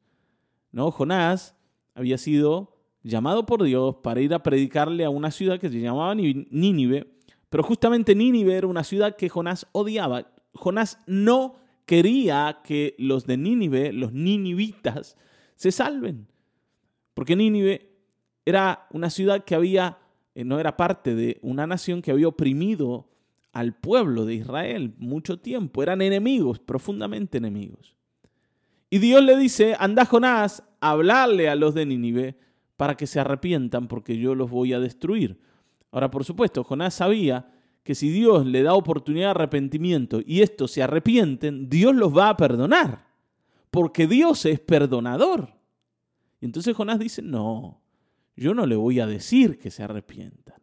¿no? 0.72 0.90
Jonás 0.92 1.56
había 1.94 2.18
sido 2.18 2.76
llamado 3.04 3.46
por 3.46 3.64
Dios 3.64 3.98
para 4.04 4.22
ir 4.22 4.34
a 4.34 4.42
predicarle 4.42 5.06
a 5.06 5.10
una 5.10 5.32
ciudad 5.32 5.60
que 5.60 5.70
se 5.70 5.80
llamaba 5.80 6.16
Nínive, 6.16 7.08
pero 7.50 7.64
justamente 7.64 8.16
Nínive 8.16 8.56
era 8.56 8.68
una 8.68 8.84
ciudad 8.84 9.16
que 9.16 9.30
Jonás 9.30 9.68
odiaba. 9.72 10.28
Jonás 10.54 11.00
no 11.06 11.56
quería 11.86 12.62
que 12.63 12.96
los 12.98 13.25
de 13.25 13.38
Nínive, 13.38 13.94
los 13.94 14.12
ninivitas, 14.12 15.18
se 15.56 15.72
salven. 15.72 16.27
Porque 17.13 17.36
Nínive 17.36 17.92
era 18.46 18.88
una 18.92 19.10
ciudad 19.10 19.44
que 19.44 19.56
había, 19.56 20.00
eh, 20.36 20.44
no 20.44 20.60
era 20.60 20.77
parte 20.77 21.15
de 21.15 21.39
una 21.42 21.65
nación 21.65 22.01
que 22.01 22.12
había 22.12 22.27
oprimido 22.27 23.10
al 23.54 23.74
pueblo 23.74 24.25
de 24.25 24.36
Israel 24.36 24.94
mucho 24.98 25.39
tiempo. 25.39 25.82
Eran 25.82 26.01
enemigos, 26.01 26.60
profundamente 26.60 27.38
enemigos. 27.38 27.96
Y 28.89 29.00
Dios 29.00 29.24
le 29.24 29.38
dice, 29.38 29.75
anda 29.80 30.06
Jonás, 30.06 30.63
a 30.80 30.92
hablarle 30.92 31.50
a 31.50 31.56
los 31.56 31.74
de 31.74 31.86
Nínive 31.86 32.38
para 32.77 32.96
que 32.96 33.08
se 33.08 33.20
arrepientan 33.20 33.88
porque 33.88 34.18
yo 34.18 34.36
los 34.36 34.50
voy 34.50 34.74
a 34.74 34.80
destruir. 34.80 35.39
Ahora, 35.92 36.12
por 36.12 36.25
supuesto, 36.25 36.63
Jonás 36.63 36.96
sabía 36.96 37.55
que 37.86 37.94
si 37.94 38.10
Dios 38.10 38.48
le 38.48 38.63
da 38.63 38.74
oportunidad 38.74 39.27
de 39.27 39.32
arrepentimiento 39.32 40.20
y 40.25 40.42
estos 40.42 40.72
se 40.72 40.82
arrepienten, 40.82 41.70
Dios 41.70 41.96
los 41.96 42.18
va 42.18 42.30
a 42.30 42.36
perdonar, 42.36 43.06
porque 43.70 44.08
Dios 44.08 44.44
es 44.48 44.60
perdonador. 44.60 45.54
Y 46.42 46.46
entonces 46.46 46.75
Jonás 46.75 46.98
dice, 46.98 47.22
no, 47.22 47.84
yo 48.36 48.56
no 48.56 48.65
le 48.65 48.75
voy 48.75 49.00
a 49.00 49.06
decir 49.06 49.60
que 49.60 49.70
se 49.70 49.84
arrepientan. 49.84 50.56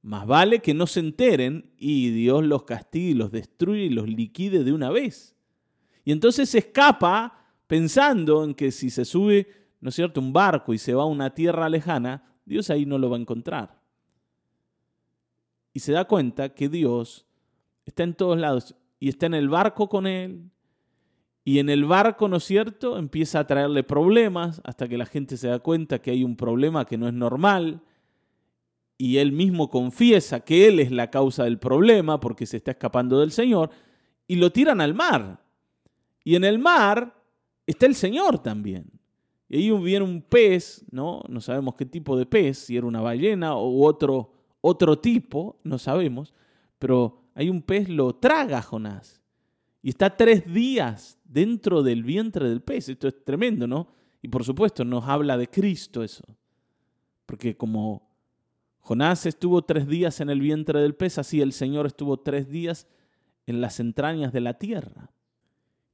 Más 0.00 0.26
vale 0.26 0.60
que 0.60 0.72
no 0.72 0.86
se 0.86 1.00
enteren 1.00 1.70
y 1.76 2.08
Dios 2.12 2.42
los 2.42 2.62
castigue 2.62 3.14
los 3.14 3.30
destruye 3.30 3.84
y 3.84 3.90
los 3.90 4.08
liquide 4.08 4.64
de 4.64 4.72
una 4.72 4.88
vez. 4.88 5.36
Y 6.02 6.12
entonces 6.12 6.48
se 6.48 6.60
escapa 6.60 7.44
pensando 7.66 8.42
en 8.42 8.54
que 8.54 8.72
si 8.72 8.88
se 8.88 9.04
sube, 9.04 9.48
¿no 9.82 9.90
es 9.90 9.94
cierto?, 9.94 10.18
un 10.18 10.32
barco 10.32 10.72
y 10.72 10.78
se 10.78 10.94
va 10.94 11.02
a 11.02 11.06
una 11.06 11.34
tierra 11.34 11.68
lejana, 11.68 12.24
Dios 12.46 12.70
ahí 12.70 12.86
no 12.86 12.96
lo 12.96 13.10
va 13.10 13.18
a 13.18 13.20
encontrar 13.20 13.81
y 15.72 15.80
se 15.80 15.92
da 15.92 16.04
cuenta 16.04 16.50
que 16.50 16.68
Dios 16.68 17.26
está 17.84 18.02
en 18.02 18.14
todos 18.14 18.38
lados 18.38 18.74
y 18.98 19.08
está 19.08 19.26
en 19.26 19.34
el 19.34 19.48
barco 19.48 19.88
con 19.88 20.06
él. 20.06 20.50
Y 21.44 21.58
en 21.58 21.68
el 21.70 21.84
barco, 21.84 22.28
¿no 22.28 22.36
es 22.36 22.44
cierto?, 22.44 22.96
empieza 22.96 23.40
a 23.40 23.46
traerle 23.46 23.82
problemas 23.82 24.60
hasta 24.64 24.86
que 24.86 24.96
la 24.96 25.06
gente 25.06 25.36
se 25.36 25.48
da 25.48 25.58
cuenta 25.58 26.00
que 26.00 26.12
hay 26.12 26.22
un 26.22 26.36
problema 26.36 26.84
que 26.84 26.96
no 26.96 27.08
es 27.08 27.14
normal. 27.14 27.80
Y 28.96 29.16
él 29.16 29.32
mismo 29.32 29.68
confiesa 29.68 30.40
que 30.40 30.68
él 30.68 30.78
es 30.78 30.92
la 30.92 31.10
causa 31.10 31.42
del 31.44 31.58
problema 31.58 32.20
porque 32.20 32.46
se 32.46 32.58
está 32.58 32.70
escapando 32.70 33.18
del 33.18 33.32
Señor. 33.32 33.70
Y 34.28 34.36
lo 34.36 34.52
tiran 34.52 34.80
al 34.80 34.94
mar. 34.94 35.44
Y 36.22 36.36
en 36.36 36.44
el 36.44 36.60
mar 36.60 37.20
está 37.66 37.86
el 37.86 37.96
Señor 37.96 38.38
también. 38.38 38.88
Y 39.48 39.56
ahí 39.56 39.70
viene 39.82 40.04
un 40.04 40.22
pez, 40.22 40.84
¿no? 40.92 41.22
No 41.28 41.40
sabemos 41.40 41.74
qué 41.74 41.84
tipo 41.84 42.16
de 42.16 42.24
pez, 42.24 42.58
si 42.58 42.76
era 42.76 42.86
una 42.86 43.00
ballena 43.00 43.56
o 43.56 43.84
otro 43.84 44.32
otro 44.62 44.98
tipo, 44.98 45.60
no 45.64 45.76
sabemos, 45.76 46.32
pero 46.78 47.24
hay 47.34 47.50
un 47.50 47.60
pez, 47.60 47.90
lo 47.90 48.14
traga 48.14 48.62
Jonás. 48.62 49.20
Y 49.82 49.90
está 49.90 50.16
tres 50.16 50.50
días 50.50 51.18
dentro 51.24 51.82
del 51.82 52.04
vientre 52.04 52.48
del 52.48 52.62
pez. 52.62 52.88
Esto 52.88 53.08
es 53.08 53.24
tremendo, 53.24 53.66
¿no? 53.66 53.88
Y 54.22 54.28
por 54.28 54.44
supuesto 54.44 54.84
nos 54.84 55.04
habla 55.04 55.36
de 55.36 55.50
Cristo 55.50 56.04
eso. 56.04 56.24
Porque 57.26 57.56
como 57.56 58.08
Jonás 58.78 59.26
estuvo 59.26 59.62
tres 59.62 59.88
días 59.88 60.20
en 60.20 60.30
el 60.30 60.40
vientre 60.40 60.80
del 60.80 60.94
pez, 60.94 61.18
así 61.18 61.40
el 61.40 61.52
Señor 61.52 61.86
estuvo 61.86 62.20
tres 62.20 62.48
días 62.48 62.86
en 63.46 63.60
las 63.60 63.80
entrañas 63.80 64.32
de 64.32 64.40
la 64.40 64.54
tierra. 64.54 65.10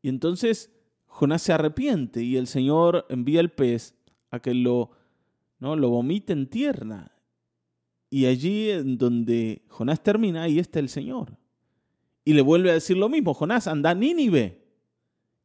Y 0.02 0.10
entonces 0.10 0.70
Jonás 1.06 1.42
se 1.42 1.54
arrepiente 1.54 2.22
y 2.22 2.36
el 2.36 2.46
Señor 2.46 3.06
envía 3.08 3.40
el 3.40 3.50
pez 3.50 3.94
a 4.30 4.40
que 4.40 4.52
lo, 4.52 4.90
¿no? 5.58 5.76
lo 5.76 5.88
vomite 5.88 6.34
en 6.34 6.48
tierra. 6.48 7.12
Y 8.10 8.26
allí 8.26 8.70
en 8.70 8.96
donde 8.96 9.62
Jonás 9.68 10.02
termina, 10.02 10.42
ahí 10.42 10.58
está 10.58 10.78
el 10.78 10.88
Señor. 10.88 11.36
Y 12.24 12.32
le 12.34 12.42
vuelve 12.42 12.70
a 12.70 12.74
decir 12.74 12.96
lo 12.96 13.08
mismo, 13.08 13.34
Jonás, 13.34 13.66
anda 13.66 13.90
a 13.90 13.94
Nínive 13.94 14.62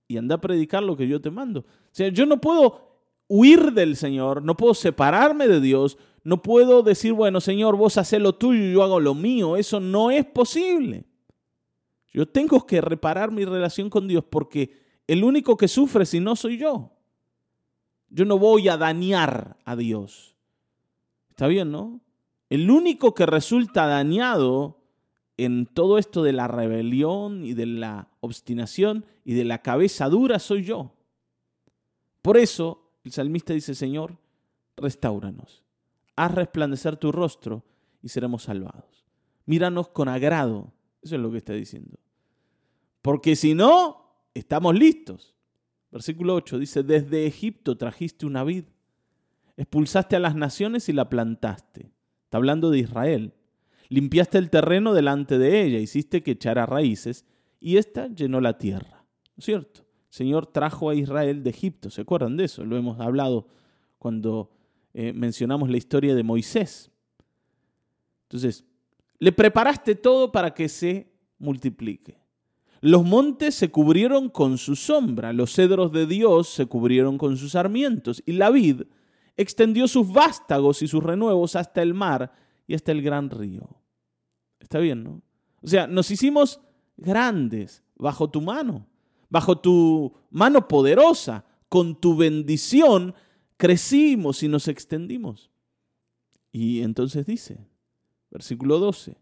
y 0.07 0.17
anda 0.17 0.35
a 0.35 0.41
predicar 0.41 0.83
lo 0.83 0.95
que 0.95 1.07
yo 1.07 1.21
te 1.21 1.31
mando. 1.31 1.61
O 1.61 1.65
sea, 1.91 2.09
yo 2.09 2.25
no 2.25 2.39
puedo 2.39 2.99
huir 3.27 3.73
del 3.73 3.95
Señor, 3.95 4.43
no 4.43 4.55
puedo 4.55 4.73
separarme 4.73 5.47
de 5.47 5.59
Dios, 5.59 5.97
no 6.23 6.41
puedo 6.41 6.83
decir, 6.83 7.13
bueno, 7.13 7.41
Señor, 7.41 7.75
vos 7.75 7.97
haces 7.97 8.21
lo 8.21 8.35
tuyo 8.35 8.63
y 8.63 8.73
yo 8.73 8.83
hago 8.83 8.99
lo 8.99 9.13
mío. 9.13 9.57
Eso 9.57 9.79
no 9.79 10.11
es 10.11 10.25
posible. 10.25 11.05
Yo 12.13 12.27
tengo 12.27 12.65
que 12.65 12.79
reparar 12.79 13.31
mi 13.31 13.43
relación 13.43 13.89
con 13.89 14.07
Dios 14.07 14.23
porque 14.29 14.77
el 15.07 15.23
único 15.23 15.57
que 15.57 15.67
sufre 15.67 16.05
si 16.05 16.19
no 16.19 16.35
soy 16.35 16.57
yo. 16.57 16.91
Yo 18.09 18.25
no 18.25 18.37
voy 18.37 18.69
a 18.69 18.77
dañar 18.77 19.57
a 19.65 19.75
Dios. 19.75 20.35
Está 21.31 21.47
bien, 21.47 21.71
¿no? 21.71 21.99
El 22.53 22.69
único 22.69 23.15
que 23.15 23.25
resulta 23.25 23.87
dañado 23.87 24.77
en 25.37 25.65
todo 25.65 25.97
esto 25.97 26.21
de 26.21 26.33
la 26.33 26.47
rebelión 26.47 27.43
y 27.43 27.55
de 27.55 27.65
la 27.65 28.09
obstinación 28.19 29.07
y 29.25 29.33
de 29.33 29.43
la 29.43 29.63
cabeza 29.63 30.07
dura 30.07 30.37
soy 30.37 30.61
yo. 30.61 30.93
Por 32.21 32.37
eso 32.37 32.91
el 33.05 33.11
salmista 33.11 33.53
dice, 33.53 33.73
Señor, 33.73 34.19
restauranos, 34.77 35.63
haz 36.15 36.31
resplandecer 36.35 36.95
tu 36.95 37.11
rostro 37.11 37.65
y 38.03 38.09
seremos 38.09 38.43
salvados. 38.43 39.03
Míranos 39.47 39.87
con 39.87 40.07
agrado, 40.07 40.71
eso 41.01 41.15
es 41.15 41.21
lo 41.21 41.31
que 41.31 41.37
está 41.37 41.53
diciendo. 41.53 41.97
Porque 43.01 43.35
si 43.35 43.55
no, 43.55 44.27
estamos 44.35 44.75
listos. 44.75 45.33
Versículo 45.91 46.35
8 46.35 46.59
dice, 46.59 46.83
desde 46.83 47.25
Egipto 47.25 47.79
trajiste 47.79 48.27
una 48.27 48.43
vid, 48.43 48.65
expulsaste 49.57 50.17
a 50.17 50.19
las 50.19 50.35
naciones 50.35 50.87
y 50.87 50.93
la 50.93 51.09
plantaste 51.09 51.93
Está 52.33 52.39
hablando 52.39 52.71
de 52.71 52.79
Israel. 52.79 53.31
Limpiaste 53.89 54.39
el 54.39 54.49
terreno 54.49 54.95
delante 54.95 55.37
de 55.37 55.61
ella, 55.61 55.77
hiciste 55.77 56.23
que 56.23 56.31
echara 56.31 56.65
raíces 56.65 57.27
y 57.59 57.77
ésta 57.77 58.07
llenó 58.07 58.41
la 58.41 58.57
tierra. 58.57 59.05
¿No 59.35 59.37
es 59.37 59.45
cierto? 59.45 59.81
El 59.81 60.13
Señor 60.15 60.47
trajo 60.47 60.89
a 60.89 60.95
Israel 60.95 61.43
de 61.43 61.51
Egipto. 61.51 61.91
¿Se 61.91 62.01
acuerdan 62.01 62.35
de 62.35 62.45
eso? 62.45 62.65
Lo 62.65 62.75
hemos 62.75 62.99
hablado 62.99 63.45
cuando 63.99 64.49
eh, 64.95 65.13
mencionamos 65.13 65.69
la 65.69 65.77
historia 65.77 66.15
de 66.15 66.23
Moisés. 66.23 66.89
Entonces, 68.23 68.65
le 69.19 69.31
preparaste 69.31 69.93
todo 69.93 70.31
para 70.31 70.55
que 70.55 70.69
se 70.69 71.13
multiplique. 71.37 72.17
Los 72.81 73.05
montes 73.05 73.53
se 73.53 73.69
cubrieron 73.69 74.29
con 74.29 74.57
su 74.57 74.75
sombra, 74.75 75.33
los 75.33 75.53
cedros 75.53 75.91
de 75.91 76.07
Dios 76.07 76.49
se 76.49 76.65
cubrieron 76.65 77.19
con 77.19 77.37
sus 77.37 77.51
sarmientos, 77.51 78.23
y 78.25 78.31
la 78.31 78.49
vid 78.49 78.81
extendió 79.35 79.87
sus 79.87 80.11
vástagos 80.11 80.81
y 80.81 80.87
sus 80.87 81.03
renuevos 81.03 81.55
hasta 81.55 81.81
el 81.81 81.93
mar 81.93 82.33
y 82.67 82.75
hasta 82.75 82.91
el 82.91 83.01
gran 83.01 83.29
río. 83.29 83.81
Está 84.59 84.79
bien, 84.79 85.03
¿no? 85.03 85.21
O 85.61 85.67
sea, 85.67 85.87
nos 85.87 86.11
hicimos 86.11 86.61
grandes 86.97 87.83
bajo 87.95 88.29
tu 88.29 88.41
mano, 88.41 88.87
bajo 89.29 89.59
tu 89.59 90.13
mano 90.29 90.67
poderosa, 90.67 91.45
con 91.69 91.99
tu 91.99 92.15
bendición 92.15 93.15
crecimos 93.57 94.43
y 94.43 94.47
nos 94.47 94.67
extendimos. 94.67 95.49
Y 96.51 96.81
entonces 96.81 97.25
dice, 97.25 97.65
versículo 98.29 98.77
12, 98.79 99.17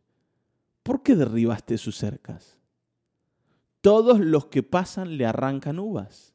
¿por 0.83 1.03
qué 1.03 1.15
derribaste 1.15 1.77
sus 1.77 1.95
cercas? 1.95 2.57
Todos 3.81 4.19
los 4.19 4.47
que 4.47 4.63
pasan 4.63 5.17
le 5.17 5.25
arrancan 5.25 5.79
uvas. 5.79 6.33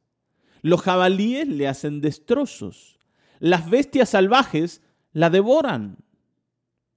Los 0.63 0.83
jabalíes 0.83 1.49
le 1.49 1.69
hacen 1.69 2.01
destrozos 2.01 2.96
las 3.39 3.69
bestias 3.69 4.11
salvajes 4.11 4.83
la 5.13 5.31
devoran. 5.31 5.99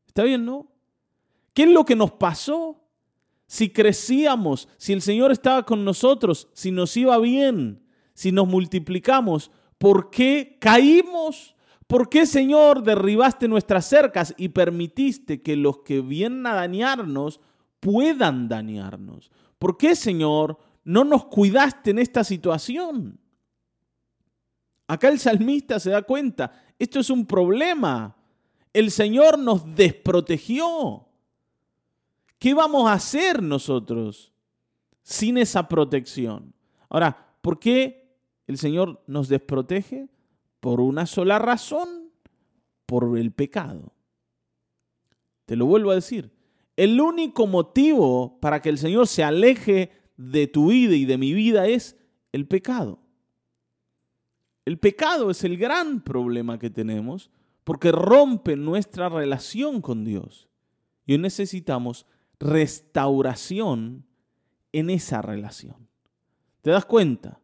¿Está 0.07 0.23
bien, 0.23 0.45
no? 0.45 0.71
¿Qué 1.53 1.63
es 1.63 1.69
lo 1.69 1.85
que 1.85 1.95
nos 1.95 2.11
pasó? 2.11 2.79
si 3.49 3.71
crecíamos, 3.71 4.69
si 4.77 4.93
el 4.93 5.01
Señor 5.01 5.31
estaba 5.31 5.65
con 5.65 5.83
nosotros, 5.83 6.47
si 6.53 6.69
nos 6.69 6.95
iba 6.95 7.17
bien, 7.17 7.81
si 8.13 8.31
nos 8.31 8.47
multiplicamos, 8.47 9.49
¿por 9.79 10.11
qué 10.11 10.57
caímos? 10.61 11.55
¿Por 11.87 12.09
qué, 12.09 12.27
Señor, 12.27 12.83
derribaste 12.83 13.47
nuestras 13.47 13.87
cercas 13.87 14.35
y 14.37 14.49
permitiste 14.49 15.41
que 15.41 15.55
los 15.55 15.79
que 15.79 16.01
vienen 16.01 16.45
a 16.45 16.53
dañarnos 16.53 17.41
puedan 17.79 18.49
dañarnos? 18.49 19.31
¿Por 19.57 19.77
qué, 19.77 19.95
Señor, 19.95 20.59
no 20.83 21.03
nos 21.03 21.25
cuidaste 21.25 21.89
en 21.89 21.97
esta 21.97 22.23
situación? 22.23 23.19
Acá 24.89 25.09
el 25.09 25.19
salmista 25.19 25.79
se 25.79 25.91
da 25.91 26.01
cuenta, 26.01 26.63
esto 26.79 26.99
es 26.99 27.11
un 27.11 27.27
problema. 27.27 28.15
El 28.73 28.89
Señor 28.89 29.37
nos 29.37 29.75
desprotegió. 29.75 31.05
¿Qué 32.39 32.55
vamos 32.55 32.89
a 32.89 32.93
hacer 32.93 33.43
nosotros 33.43 34.33
sin 35.03 35.37
esa 35.37 35.67
protección? 35.67 36.55
Ahora, 36.89 37.35
¿por 37.43 37.59
qué 37.59 38.15
el 38.47 38.57
Señor 38.57 39.03
nos 39.05 39.29
desprotege? 39.29 40.09
Por 40.59 40.81
una 40.81 41.05
sola 41.05 41.37
razón, 41.37 42.09
por 42.87 43.15
el 43.15 43.31
pecado. 43.31 43.93
Te 45.45 45.55
lo 45.55 45.67
vuelvo 45.67 45.91
a 45.91 45.95
decir. 45.95 46.31
El 46.75 46.99
único 46.99 47.45
motivo 47.45 48.39
para 48.39 48.59
que 48.59 48.69
el 48.69 48.79
Señor 48.79 49.07
se 49.07 49.23
aleje 49.23 49.91
de 50.17 50.47
tu 50.47 50.69
vida 50.69 50.95
y 50.95 51.05
de 51.05 51.19
mi 51.19 51.31
vida 51.31 51.67
es 51.67 51.95
el 52.31 52.47
pecado. 52.47 53.03
El 54.69 54.77
pecado 54.77 55.31
es 55.31 55.43
el 55.43 55.57
gran 55.57 55.99
problema 56.03 56.59
que 56.59 56.69
tenemos 56.69 57.31
porque 57.63 57.91
rompe 57.91 58.55
nuestra 58.55 59.09
relación 59.09 59.81
con 59.81 60.05
Dios. 60.05 60.47
Y 61.07 61.17
necesitamos 61.17 62.05
restauración 62.39 64.05
en 64.71 64.91
esa 64.91 65.23
relación. 65.23 65.87
¿Te 66.61 66.69
das 66.69 66.85
cuenta? 66.85 67.39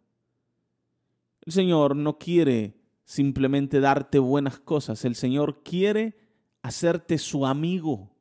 El 1.41 1.51
Señor 1.51 1.96
no 1.96 2.20
quiere 2.20 2.75
simplemente 3.05 3.79
darte 3.79 4.20
buenas 4.20 4.60
cosas, 4.60 5.03
el 5.03 5.15
Señor 5.15 5.63
quiere 5.63 6.20
hacerte 6.62 7.17
su 7.17 7.48
amigo 7.48 8.12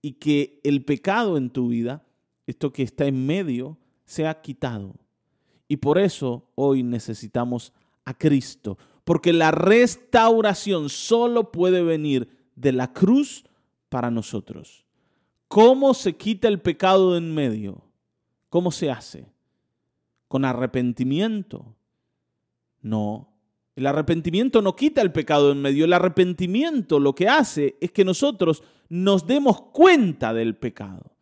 y 0.00 0.12
que 0.12 0.62
el 0.64 0.86
pecado 0.86 1.36
en 1.36 1.50
tu 1.50 1.68
vida, 1.68 2.06
esto 2.46 2.72
que 2.72 2.82
está 2.82 3.04
en 3.04 3.26
medio, 3.26 3.76
sea 4.06 4.40
quitado. 4.40 4.94
Y 5.68 5.76
por 5.76 5.98
eso 5.98 6.48
hoy 6.54 6.82
necesitamos 6.82 7.74
a 8.06 8.14
Cristo, 8.14 8.78
porque 9.04 9.34
la 9.34 9.50
restauración 9.50 10.88
solo 10.88 11.52
puede 11.52 11.82
venir 11.82 12.48
de 12.54 12.72
la 12.72 12.92
cruz 12.94 13.44
para 13.90 14.10
nosotros. 14.10 14.86
¿Cómo 15.48 15.92
se 15.94 16.16
quita 16.16 16.48
el 16.48 16.60
pecado 16.60 17.12
de 17.12 17.18
en 17.18 17.34
medio? 17.34 17.82
¿Cómo 18.48 18.70
se 18.72 18.90
hace? 18.90 19.26
¿Con 20.28 20.44
arrepentimiento? 20.44 21.76
No. 22.80 23.32
El 23.76 23.86
arrepentimiento 23.86 24.62
no 24.62 24.74
quita 24.74 25.02
el 25.02 25.12
pecado 25.12 25.46
de 25.46 25.52
en 25.52 25.62
medio. 25.62 25.84
El 25.84 25.92
arrepentimiento 25.92 26.98
lo 26.98 27.14
que 27.14 27.28
hace 27.28 27.76
es 27.80 27.92
que 27.92 28.04
nosotros 28.04 28.62
nos 28.88 29.26
demos 29.26 29.60
cuenta 29.72 30.32
del 30.32 30.56
pecado. 30.56 31.12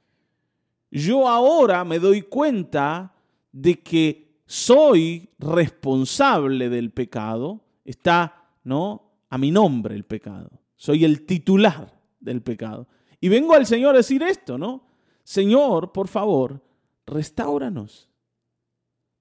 Yo 0.91 1.29
ahora 1.29 1.85
me 1.85 1.99
doy 1.99 2.23
cuenta 2.23 3.15
de 3.51 3.81
que 3.81 4.24
soy 4.47 5.31
responsable 5.39 6.69
del 6.69 6.91
pecado, 6.91 7.65
está, 7.85 8.51
¿no? 8.63 9.13
A 9.31 9.39
mi 9.39 9.51
nombre 9.51 9.95
el 9.95 10.05
pecado. 10.05 10.51
Soy 10.77 11.05
el 11.05 11.25
titular 11.25 12.01
del 12.21 12.43
pecado. 12.43 12.87
Y 13.21 13.29
vengo 13.29 13.55
al 13.55 13.67
Señor 13.67 13.95
a 13.95 13.99
decir 13.99 14.23
esto, 14.23 14.59
¿no? 14.59 14.87
Señor, 15.23 15.93
por 15.93 16.09
favor, 16.09 16.63
restauranos. 17.07 18.11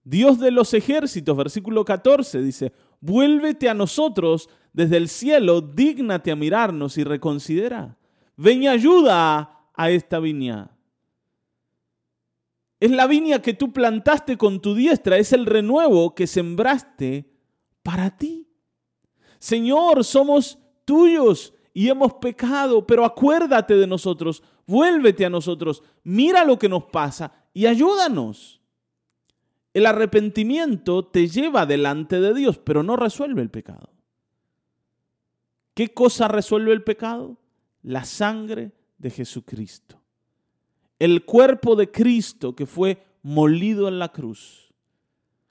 Dios 0.04 0.40
de 0.40 0.52
los 0.52 0.74
ejércitos, 0.74 1.38
versículo 1.38 1.86
14, 1.86 2.42
dice, 2.42 2.74
vuélvete 3.00 3.70
a 3.70 3.74
nosotros 3.74 4.50
desde 4.74 4.98
el 4.98 5.08
cielo, 5.08 5.62
dígnate 5.62 6.32
a 6.32 6.36
mirarnos 6.36 6.98
y 6.98 7.06
reconsidera. 7.06 7.98
Ven 8.36 8.64
y 8.64 8.68
ayuda 8.68 9.70
a 9.74 9.90
esta 9.90 10.20
viña. 10.20 10.73
Es 12.84 12.92
la 12.92 13.08
viña 13.08 13.42
que 13.42 13.54
tú 13.54 13.72
plantaste 13.72 14.38
con 14.38 14.62
tu 14.62 14.76
diestra, 14.76 15.18
es 15.18 15.32
el 15.32 15.46
renuevo 15.46 16.14
que 16.14 16.28
sembraste 16.28 17.32
para 17.82 18.18
ti. 18.18 18.50
Señor, 19.40 20.04
somos 20.04 20.60
tuyos 20.84 21.54
y 21.74 21.88
hemos 21.88 22.16
pecado, 22.16 22.86
pero 22.86 23.06
acuérdate 23.06 23.78
de 23.78 23.88
nosotros, 23.88 24.44
vuélvete 24.68 25.24
a 25.24 25.30
nosotros, 25.30 25.82
mira 26.04 26.44
lo 26.44 26.60
que 26.60 26.68
nos 26.68 26.84
pasa 26.84 27.32
y 27.54 27.68
ayúdanos. 27.68 28.60
El 29.74 29.86
arrepentimiento 29.86 31.06
te 31.06 31.30
lleva 31.30 31.66
delante 31.66 32.20
de 32.20 32.34
Dios, 32.34 32.58
pero 32.58 32.84
no 32.84 32.98
resuelve 32.98 33.42
el 33.42 33.50
pecado. 33.50 33.94
¿Qué 35.74 35.94
cosa 35.94 36.28
resuelve 36.28 36.74
el 36.74 36.84
pecado? 36.84 37.38
La 37.82 38.04
sangre 38.04 38.74
de 38.98 39.10
Jesucristo 39.10 40.03
el 41.00 41.26
cuerpo 41.26 41.76
de 41.76 41.92
Cristo 41.92 42.56
que 42.56 42.66
fue 42.66 43.04
molido 43.22 43.88
en 43.88 44.00
la 44.00 44.10
cruz, 44.10 44.74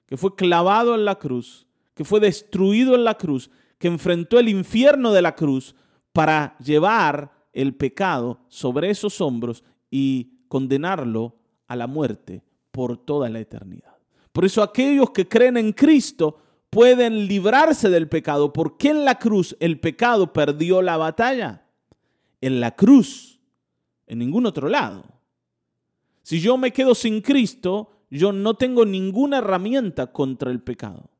que 0.07 0.17
fue 0.17 0.35
clavado 0.35 0.95
en 0.95 1.05
la 1.05 1.19
cruz, 1.19 1.67
que 1.95 2.05
fue 2.05 2.21
destruido 2.21 2.95
en 2.95 3.05
la 3.05 3.17
cruz, 3.17 3.51
que 3.79 3.89
enfrentó 3.89 4.39
el 4.39 4.49
infierno 4.49 5.13
de 5.13 5.23
la 5.23 5.35
cruz 5.35 5.75
para 6.13 6.57
llevar 6.59 7.33
el 7.53 7.75
pecado 7.75 8.41
sobre 8.49 8.91
esos 8.91 9.21
hombros 9.21 9.65
y 9.91 10.33
condenarlo 10.49 11.37
a 11.67 11.77
la 11.77 11.87
muerte 11.87 12.43
por 12.71 12.97
toda 12.97 13.29
la 13.29 13.41
eternidad. 13.41 13.97
Por 14.33 14.45
eso 14.45 14.63
aquellos 14.63 15.11
que 15.11 15.29
creen 15.29 15.57
en 15.57 15.73
Cristo 15.73 16.39
pueden 16.71 17.27
librarse 17.27 17.91
del 17.91 18.09
pecado, 18.09 18.53
porque 18.53 18.89
en 18.89 19.05
la 19.05 19.19
cruz 19.19 19.55
el 19.61 19.79
pecado 19.79 20.33
perdió 20.33 20.81
la 20.81 20.97
batalla. 20.97 21.67
En 22.41 22.61
la 22.61 22.75
cruz, 22.75 23.41
en 24.07 24.19
ningún 24.19 24.47
otro 24.47 24.69
lado. 24.69 25.05
Si 26.23 26.41
yo 26.41 26.57
me 26.57 26.73
quedo 26.73 26.95
sin 26.95 27.21
Cristo, 27.21 27.91
yo 28.11 28.33
no 28.33 28.55
tengo 28.55 28.85
ninguna 28.85 29.39
herramienta 29.39 30.13
contra 30.13 30.51
el 30.51 30.61
pecado. 30.61 31.11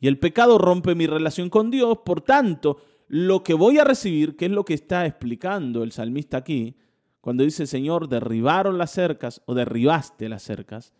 Y 0.00 0.08
el 0.08 0.18
pecado 0.18 0.58
rompe 0.58 0.94
mi 0.94 1.06
relación 1.06 1.50
con 1.50 1.70
Dios, 1.70 1.98
por 2.04 2.22
tanto, 2.22 2.78
lo 3.06 3.42
que 3.42 3.54
voy 3.54 3.78
a 3.78 3.84
recibir, 3.84 4.36
que 4.36 4.46
es 4.46 4.50
lo 4.50 4.64
que 4.64 4.74
está 4.74 5.04
explicando 5.04 5.82
el 5.82 5.92
salmista 5.92 6.38
aquí, 6.38 6.76
cuando 7.20 7.44
dice, 7.44 7.66
Señor, 7.66 8.08
derribaron 8.08 8.78
las 8.78 8.92
cercas 8.92 9.42
o 9.44 9.54
derribaste 9.54 10.28
las 10.28 10.42
cercas, 10.42 10.94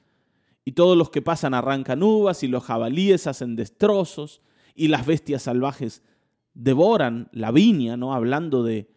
y 0.64 0.73
todos 0.73 0.96
los 0.96 1.11
que 1.11 1.23
pasan 1.23 1.55
arrancan 1.55 2.03
uvas 2.03 2.42
y 2.42 2.49
los 2.49 2.64
jabalíes 2.64 3.27
hacen 3.27 3.57
destrozos 3.57 4.42
y 4.75 4.88
las 4.88 5.07
bestias 5.07 5.42
salvajes 5.42 6.03
devoran 6.53 7.29
la 7.33 7.51
viña, 7.51 7.96
¿no? 7.96 8.12
Hablando 8.12 8.62
de, 8.62 8.90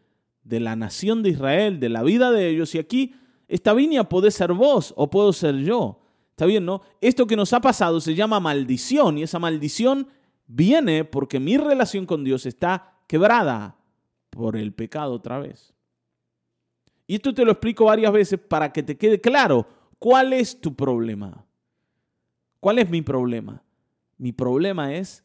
de 0.44 0.60
la 0.60 0.76
nación 0.76 1.24
de 1.24 1.30
Israel, 1.30 1.80
de 1.80 1.90
la 1.90 2.04
vida 2.04 2.32
de 2.32 2.50
ellos. 2.50 2.76
Y 2.76 2.80
aquí 2.80 3.16
esta 3.48 3.74
viña 3.74 4.08
puede 4.10 4.32
ser 4.32 4.54
vos 4.54 4.94
o 4.98 5.10
puedo 5.10 5.34
ser 5.34 5.56
yo. 5.58 6.00
¿Está 6.32 6.46
bien, 6.46 6.66
no? 6.66 6.82
Esto 7.00 7.28
que 7.28 7.36
nos 7.36 7.54
ha 7.54 7.62
pasado 7.62 8.02
se 8.02 8.16
llama 8.16 8.40
maldición 8.40 9.18
y 9.18 9.24
esa 9.24 9.40
maldición 9.40 10.08
viene 10.48 11.06
porque 11.06 11.40
mi 11.40 11.58
relación 11.58 12.06
con 12.06 12.24
Dios 12.24 12.46
está 12.46 12.98
quebrada 13.08 13.78
por 14.30 14.58
el 14.58 14.74
pecado 14.74 15.14
otra 15.14 15.40
vez. 15.40 15.74
Y 17.06 17.16
esto 17.16 17.34
te 17.34 17.46
lo 17.46 17.52
explico 17.52 17.86
varias 17.86 18.12
veces 18.12 18.40
para 18.40 18.72
que 18.72 18.82
te 18.82 18.98
quede 18.98 19.22
claro 19.22 19.68
cuál 20.00 20.34
es 20.34 20.60
tu 20.60 20.74
problema. 20.74 21.46
¿Cuál 22.60 22.80
es 22.80 22.90
mi 22.90 23.02
problema? 23.02 23.62
Mi 24.18 24.32
problema 24.32 24.96
es 24.96 25.24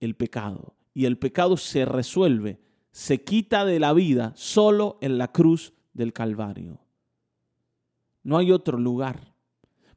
el 0.00 0.16
pecado. 0.16 0.74
Y 0.92 1.04
el 1.04 1.18
pecado 1.18 1.56
se 1.56 1.84
resuelve, 1.84 2.58
se 2.90 3.22
quita 3.22 3.64
de 3.64 3.78
la 3.78 3.92
vida 3.92 4.32
solo 4.34 4.98
en 5.00 5.16
la 5.16 5.28
cruz 5.32 5.72
del 5.94 6.12
Calvario. 6.12 6.80
No 8.22 8.38
hay 8.38 8.52
otro 8.52 8.78
lugar. 8.78 9.34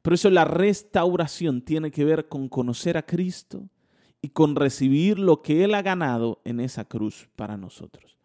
Por 0.01 0.13
eso 0.13 0.29
la 0.29 0.45
restauración 0.45 1.61
tiene 1.61 1.91
que 1.91 2.05
ver 2.05 2.27
con 2.27 2.49
conocer 2.49 2.97
a 2.97 3.05
Cristo 3.05 3.69
y 4.21 4.29
con 4.29 4.55
recibir 4.55 5.19
lo 5.19 5.41
que 5.41 5.63
Él 5.63 5.73
ha 5.73 5.81
ganado 5.81 6.41
en 6.45 6.59
esa 6.59 6.85
cruz 6.85 7.29
para 7.35 7.57
nosotros. 7.57 8.17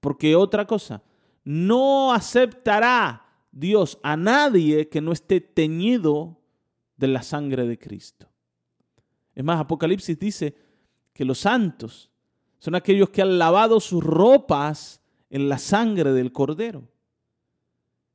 Porque 0.00 0.36
otra 0.36 0.66
cosa, 0.66 1.02
no 1.44 2.12
aceptará 2.12 3.26
Dios 3.50 3.98
a 4.02 4.16
nadie 4.16 4.88
que 4.88 5.00
no 5.00 5.12
esté 5.12 5.40
teñido 5.40 6.40
de 6.96 7.08
la 7.08 7.22
sangre 7.22 7.66
de 7.66 7.78
Cristo. 7.78 8.28
Es 9.34 9.44
más, 9.44 9.60
Apocalipsis 9.60 10.18
dice 10.18 10.56
que 11.12 11.24
los 11.24 11.38
santos 11.38 12.10
son 12.58 12.74
aquellos 12.74 13.10
que 13.10 13.22
han 13.22 13.38
lavado 13.38 13.80
sus 13.80 14.02
ropas 14.02 15.00
en 15.30 15.48
la 15.48 15.58
sangre 15.58 16.12
del 16.12 16.32
Cordero. 16.32 16.88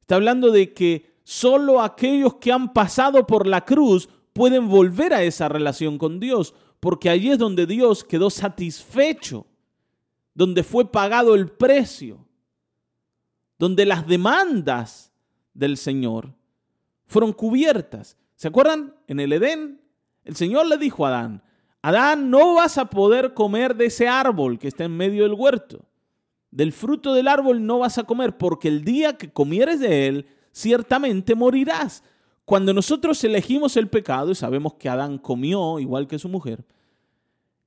Está 0.01 0.15
hablando 0.15 0.51
de 0.51 0.73
que 0.73 1.08
Solo 1.31 1.79
aquellos 1.79 2.37
que 2.37 2.51
han 2.51 2.73
pasado 2.73 3.27
por 3.27 3.45
la 3.45 3.63
cruz 3.63 4.09
pueden 4.33 4.67
volver 4.67 5.13
a 5.13 5.21
esa 5.21 5.47
relación 5.47 5.99
con 5.99 6.19
Dios, 6.19 6.55
porque 6.79 7.07
allí 7.07 7.29
es 7.29 7.37
donde 7.37 7.67
Dios 7.67 8.03
quedó 8.03 8.31
satisfecho, 8.31 9.45
donde 10.33 10.63
fue 10.63 10.91
pagado 10.91 11.35
el 11.35 11.47
precio, 11.47 12.25
donde 13.59 13.85
las 13.85 14.07
demandas 14.07 15.13
del 15.53 15.77
Señor 15.77 16.33
fueron 17.05 17.31
cubiertas. 17.31 18.17
¿Se 18.35 18.47
acuerdan? 18.47 18.95
En 19.05 19.19
el 19.19 19.31
Edén, 19.31 19.81
el 20.23 20.35
Señor 20.35 20.65
le 20.65 20.79
dijo 20.79 21.05
a 21.05 21.09
Adán, 21.09 21.43
Adán, 21.83 22.31
no 22.31 22.55
vas 22.55 22.79
a 22.79 22.89
poder 22.89 23.35
comer 23.35 23.75
de 23.75 23.85
ese 23.85 24.07
árbol 24.07 24.57
que 24.57 24.67
está 24.67 24.85
en 24.85 24.97
medio 24.97 25.21
del 25.21 25.33
huerto. 25.33 25.85
Del 26.49 26.73
fruto 26.73 27.13
del 27.13 27.27
árbol 27.27 27.63
no 27.67 27.77
vas 27.77 27.99
a 27.99 28.05
comer, 28.05 28.35
porque 28.35 28.67
el 28.67 28.83
día 28.83 29.15
que 29.15 29.31
comieres 29.31 29.79
de 29.79 30.07
él, 30.07 30.25
ciertamente 30.51 31.35
morirás. 31.35 32.03
Cuando 32.45 32.73
nosotros 32.73 33.23
elegimos 33.23 33.77
el 33.77 33.89
pecado, 33.89 34.31
y 34.31 34.35
sabemos 34.35 34.73
que 34.75 34.89
Adán 34.89 35.17
comió 35.17 35.79
igual 35.79 36.07
que 36.07 36.19
su 36.19 36.29
mujer, 36.29 36.65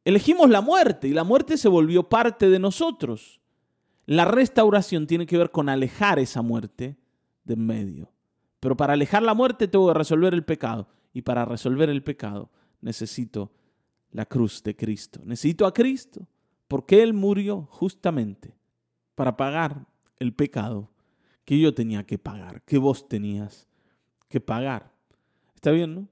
elegimos 0.04 0.50
la 0.50 0.60
muerte 0.60 1.08
y 1.08 1.12
la 1.12 1.24
muerte 1.24 1.56
se 1.56 1.68
volvió 1.68 2.08
parte 2.08 2.50
de 2.50 2.58
nosotros. 2.58 3.40
La 4.06 4.24
restauración 4.24 5.06
tiene 5.06 5.26
que 5.26 5.38
ver 5.38 5.50
con 5.50 5.68
alejar 5.68 6.18
esa 6.18 6.42
muerte 6.42 6.96
de 7.44 7.54
en 7.54 7.66
medio. 7.66 8.12
Pero 8.60 8.76
para 8.76 8.92
alejar 8.92 9.22
la 9.22 9.34
muerte 9.34 9.68
tengo 9.68 9.88
que 9.88 9.98
resolver 9.98 10.34
el 10.34 10.44
pecado. 10.44 10.88
Y 11.12 11.22
para 11.22 11.44
resolver 11.44 11.90
el 11.90 12.02
pecado 12.02 12.50
necesito 12.80 13.52
la 14.10 14.26
cruz 14.26 14.62
de 14.62 14.76
Cristo. 14.76 15.20
Necesito 15.24 15.66
a 15.66 15.74
Cristo 15.74 16.26
porque 16.68 17.02
Él 17.02 17.12
murió 17.12 17.68
justamente 17.70 18.56
para 19.14 19.36
pagar 19.36 19.86
el 20.18 20.34
pecado 20.34 20.91
que 21.44 21.58
yo 21.58 21.74
tenía 21.74 22.04
que 22.04 22.18
pagar, 22.18 22.62
que 22.62 22.78
vos 22.78 23.08
tenías 23.08 23.68
que 24.28 24.40
pagar. 24.40 24.92
¿Está 25.54 25.70
bien, 25.70 25.94
no? 25.94 26.08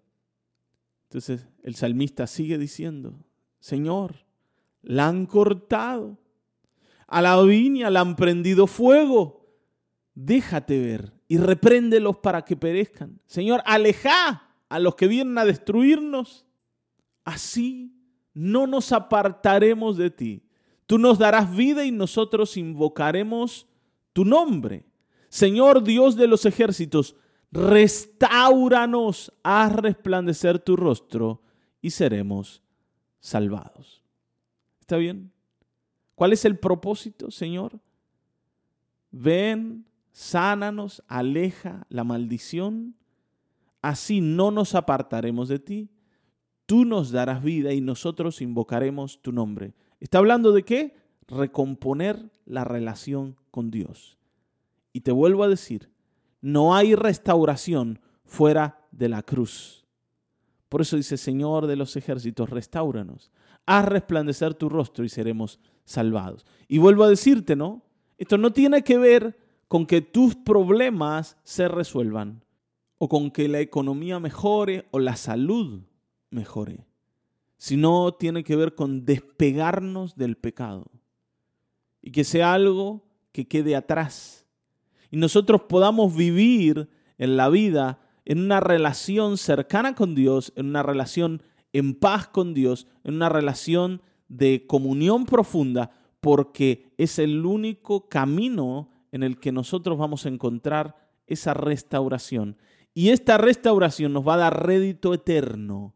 Entonces 1.04 1.46
el 1.62 1.74
salmista 1.74 2.26
sigue 2.26 2.58
diciendo, 2.58 3.14
Señor, 3.58 4.14
la 4.82 5.08
han 5.08 5.26
cortado, 5.26 6.18
a 7.06 7.20
la 7.20 7.40
viña 7.42 7.90
la 7.90 8.00
han 8.00 8.16
prendido 8.16 8.66
fuego, 8.66 9.46
déjate 10.14 10.80
ver 10.80 11.12
y 11.26 11.38
repréndelos 11.38 12.18
para 12.18 12.44
que 12.44 12.56
perezcan. 12.56 13.20
Señor, 13.26 13.62
aleja 13.64 14.54
a 14.68 14.78
los 14.78 14.94
que 14.94 15.08
vienen 15.08 15.36
a 15.38 15.44
destruirnos 15.44 16.46
así 17.24 17.92
no 18.34 18.66
nos 18.66 18.92
apartaremos 18.92 19.96
de 19.96 20.10
ti. 20.10 20.42
Tú 20.86 20.98
nos 20.98 21.18
darás 21.18 21.54
vida 21.54 21.84
y 21.84 21.90
nosotros 21.90 22.56
invocaremos 22.56 23.66
tu 24.12 24.24
nombre. 24.24 24.84
Señor 25.30 25.82
Dios 25.82 26.16
de 26.16 26.26
los 26.26 26.44
ejércitos, 26.44 27.16
restauranos, 27.50 29.32
haz 29.42 29.72
resplandecer 29.72 30.58
tu 30.58 30.76
rostro 30.76 31.40
y 31.80 31.90
seremos 31.90 32.62
salvados. 33.18 34.04
¿Está 34.80 34.98
bien? 34.98 35.32
¿Cuál 36.14 36.34
es 36.34 36.44
el 36.44 36.58
propósito, 36.58 37.30
Señor? 37.30 37.80
Ven, 39.10 39.86
sánanos, 40.12 41.02
aleja 41.08 41.86
la 41.88 42.04
maldición, 42.04 42.94
así 43.80 44.20
no 44.20 44.50
nos 44.50 44.74
apartaremos 44.74 45.48
de 45.48 45.58
ti 45.58 45.88
tú 46.70 46.84
nos 46.84 47.10
darás 47.10 47.42
vida 47.42 47.72
y 47.72 47.80
nosotros 47.80 48.40
invocaremos 48.40 49.20
tu 49.22 49.32
nombre. 49.32 49.74
¿Está 49.98 50.18
hablando 50.18 50.52
de 50.52 50.62
qué? 50.62 50.94
Recomponer 51.26 52.30
la 52.46 52.62
relación 52.62 53.34
con 53.50 53.72
Dios. 53.72 54.19
Y 54.92 55.00
te 55.00 55.12
vuelvo 55.12 55.44
a 55.44 55.48
decir, 55.48 55.90
no 56.40 56.74
hay 56.74 56.94
restauración 56.94 58.00
fuera 58.24 58.86
de 58.90 59.08
la 59.08 59.22
cruz. 59.22 59.86
Por 60.68 60.80
eso 60.80 60.96
dice, 60.96 61.16
Señor 61.16 61.66
de 61.66 61.76
los 61.76 61.96
ejércitos, 61.96 62.48
restauranos. 62.48 63.30
Haz 63.66 63.84
resplandecer 63.86 64.54
tu 64.54 64.68
rostro 64.68 65.04
y 65.04 65.08
seremos 65.08 65.58
salvados. 65.84 66.46
Y 66.68 66.78
vuelvo 66.78 67.04
a 67.04 67.08
decirte, 67.08 67.56
¿no? 67.56 67.82
Esto 68.18 68.38
no 68.38 68.52
tiene 68.52 68.82
que 68.82 68.98
ver 68.98 69.38
con 69.68 69.86
que 69.86 70.00
tus 70.00 70.34
problemas 70.36 71.36
se 71.42 71.68
resuelvan 71.68 72.44
o 72.98 73.08
con 73.08 73.30
que 73.30 73.48
la 73.48 73.60
economía 73.60 74.20
mejore 74.20 74.86
o 74.90 74.98
la 74.98 75.16
salud 75.16 75.82
mejore, 76.30 76.86
sino 77.56 78.12
tiene 78.14 78.44
que 78.44 78.56
ver 78.56 78.74
con 78.74 79.04
despegarnos 79.04 80.16
del 80.16 80.36
pecado 80.36 80.90
y 82.02 82.12
que 82.12 82.24
sea 82.24 82.52
algo 82.52 83.04
que 83.32 83.48
quede 83.48 83.74
atrás 83.74 84.39
y 85.10 85.16
nosotros 85.16 85.62
podamos 85.62 86.14
vivir 86.14 86.88
en 87.18 87.36
la 87.36 87.48
vida 87.48 88.00
en 88.24 88.40
una 88.40 88.60
relación 88.60 89.38
cercana 89.38 89.94
con 89.94 90.14
Dios, 90.14 90.52
en 90.56 90.66
una 90.66 90.82
relación 90.82 91.42
en 91.72 91.94
paz 91.94 92.28
con 92.28 92.54
Dios, 92.54 92.86
en 93.04 93.14
una 93.14 93.28
relación 93.28 94.02
de 94.28 94.66
comunión 94.66 95.24
profunda, 95.24 95.90
porque 96.20 96.92
es 96.98 97.18
el 97.18 97.44
único 97.44 98.08
camino 98.08 98.90
en 99.12 99.22
el 99.22 99.40
que 99.40 99.52
nosotros 99.52 99.98
vamos 99.98 100.26
a 100.26 100.28
encontrar 100.28 100.96
esa 101.26 101.54
restauración. 101.54 102.56
Y 102.94 103.10
esta 103.10 103.38
restauración 103.38 104.12
nos 104.12 104.26
va 104.26 104.34
a 104.34 104.38
dar 104.38 104.66
rédito 104.66 105.14
eterno 105.14 105.94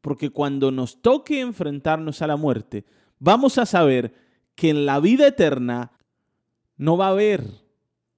porque 0.00 0.30
cuando 0.30 0.70
nos 0.70 1.02
toque 1.02 1.40
enfrentarnos 1.40 2.22
a 2.22 2.26
la 2.26 2.36
muerte, 2.36 2.84
vamos 3.18 3.58
a 3.58 3.66
saber 3.66 4.14
que 4.54 4.70
en 4.70 4.86
la 4.86 5.00
vida 5.00 5.26
eterna 5.26 5.92
no 6.76 6.96
va 6.96 7.08
a 7.08 7.10
haber 7.10 7.44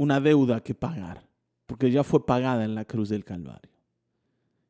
una 0.00 0.18
deuda 0.18 0.62
que 0.62 0.74
pagar, 0.74 1.28
porque 1.66 1.90
ya 1.90 2.02
fue 2.02 2.24
pagada 2.24 2.64
en 2.64 2.74
la 2.74 2.86
cruz 2.86 3.10
del 3.10 3.22
Calvario. 3.22 3.70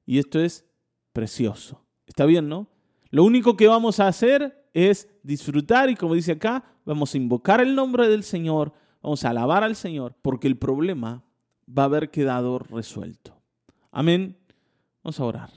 Y 0.04 0.18
esto 0.18 0.40
es 0.40 0.66
precioso. 1.12 1.84
¿Está 2.04 2.26
bien, 2.26 2.48
no? 2.48 2.66
Lo 3.10 3.22
único 3.22 3.56
que 3.56 3.68
vamos 3.68 4.00
a 4.00 4.08
hacer 4.08 4.68
es 4.74 5.08
disfrutar 5.22 5.88
y 5.88 5.94
como 5.94 6.14
dice 6.14 6.32
acá, 6.32 6.64
vamos 6.84 7.14
a 7.14 7.16
invocar 7.16 7.60
el 7.60 7.76
nombre 7.76 8.08
del 8.08 8.24
Señor, 8.24 8.72
vamos 9.02 9.24
a 9.24 9.30
alabar 9.30 9.62
al 9.62 9.76
Señor, 9.76 10.16
porque 10.20 10.48
el 10.48 10.58
problema 10.58 11.22
va 11.68 11.84
a 11.84 11.86
haber 11.86 12.10
quedado 12.10 12.58
resuelto. 12.58 13.40
Amén. 13.92 14.36
Vamos 15.04 15.20
a 15.20 15.24
orar. 15.26 15.50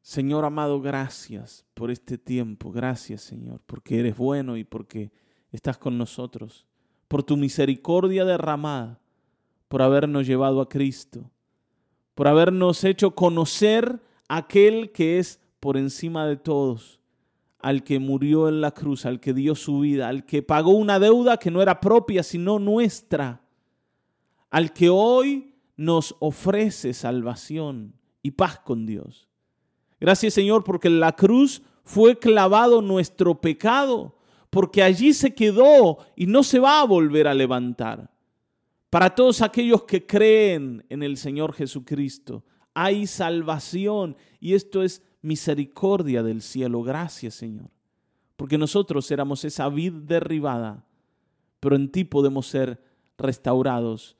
Señor 0.00 0.44
amado, 0.44 0.80
gracias 0.80 1.64
por 1.74 1.92
este 1.92 2.18
tiempo. 2.18 2.72
Gracias, 2.72 3.22
Señor, 3.22 3.60
porque 3.66 4.00
eres 4.00 4.16
bueno 4.16 4.56
y 4.56 4.64
porque 4.64 5.12
estás 5.52 5.78
con 5.78 5.96
nosotros. 5.96 6.66
Por 7.08 7.22
tu 7.22 7.36
misericordia 7.36 8.24
derramada, 8.24 9.00
por 9.68 9.82
habernos 9.82 10.26
llevado 10.26 10.60
a 10.60 10.68
Cristo, 10.68 11.30
por 12.14 12.28
habernos 12.28 12.84
hecho 12.84 13.12
conocer 13.12 14.00
aquel 14.28 14.92
que 14.92 15.18
es 15.18 15.40
por 15.60 15.76
encima 15.76 16.26
de 16.26 16.36
todos, 16.36 17.00
al 17.58 17.82
que 17.82 17.98
murió 17.98 18.48
en 18.48 18.60
la 18.60 18.72
cruz, 18.72 19.06
al 19.06 19.20
que 19.20 19.34
dio 19.34 19.54
su 19.54 19.80
vida, 19.80 20.08
al 20.08 20.24
que 20.24 20.42
pagó 20.42 20.70
una 20.70 20.98
deuda 20.98 21.38
que 21.38 21.50
no 21.50 21.60
era 21.62 21.80
propia, 21.80 22.22
sino 22.22 22.58
nuestra, 22.58 23.42
al 24.50 24.72
que 24.72 24.88
hoy 24.88 25.54
nos 25.76 26.16
ofrece 26.20 26.92
salvación 26.92 27.94
y 28.22 28.32
paz 28.32 28.58
con 28.58 28.86
Dios. 28.86 29.28
Gracias 30.00 30.34
Señor 30.34 30.64
porque 30.64 30.88
en 30.88 31.00
la 31.00 31.12
cruz 31.12 31.62
fue 31.84 32.18
clavado 32.18 32.82
nuestro 32.82 33.40
pecado, 33.40 34.17
porque 34.50 34.82
allí 34.82 35.12
se 35.12 35.34
quedó 35.34 35.98
y 36.16 36.26
no 36.26 36.42
se 36.42 36.58
va 36.58 36.80
a 36.80 36.86
volver 36.86 37.28
a 37.28 37.34
levantar. 37.34 38.10
Para 38.90 39.14
todos 39.14 39.42
aquellos 39.42 39.84
que 39.84 40.06
creen 40.06 40.84
en 40.88 41.02
el 41.02 41.16
Señor 41.16 41.52
Jesucristo, 41.52 42.44
hay 42.74 43.06
salvación 43.06 44.16
y 44.40 44.54
esto 44.54 44.82
es 44.82 45.02
misericordia 45.20 46.22
del 46.22 46.42
cielo. 46.42 46.82
Gracias 46.82 47.34
Señor, 47.34 47.70
porque 48.36 48.56
nosotros 48.56 49.10
éramos 49.10 49.44
esa 49.44 49.68
vid 49.68 49.92
derribada, 49.92 50.86
pero 51.60 51.76
en 51.76 51.90
ti 51.90 52.04
podemos 52.04 52.46
ser 52.46 52.82
restaurados. 53.18 54.16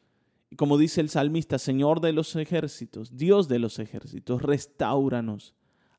Y 0.50 0.56
como 0.56 0.76
dice 0.76 1.00
el 1.00 1.08
salmista, 1.08 1.58
Señor 1.58 2.00
de 2.00 2.12
los 2.12 2.34
ejércitos, 2.36 3.16
Dios 3.16 3.48
de 3.48 3.58
los 3.58 3.78
ejércitos, 3.78 4.42
restauranos 4.42 5.54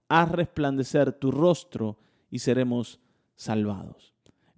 haz 0.09 0.31
resplandecer 0.31 1.13
tu 1.13 1.31
rostro 1.31 1.99
y 2.29 2.39
seremos 2.39 2.99
salvados. 3.35 4.13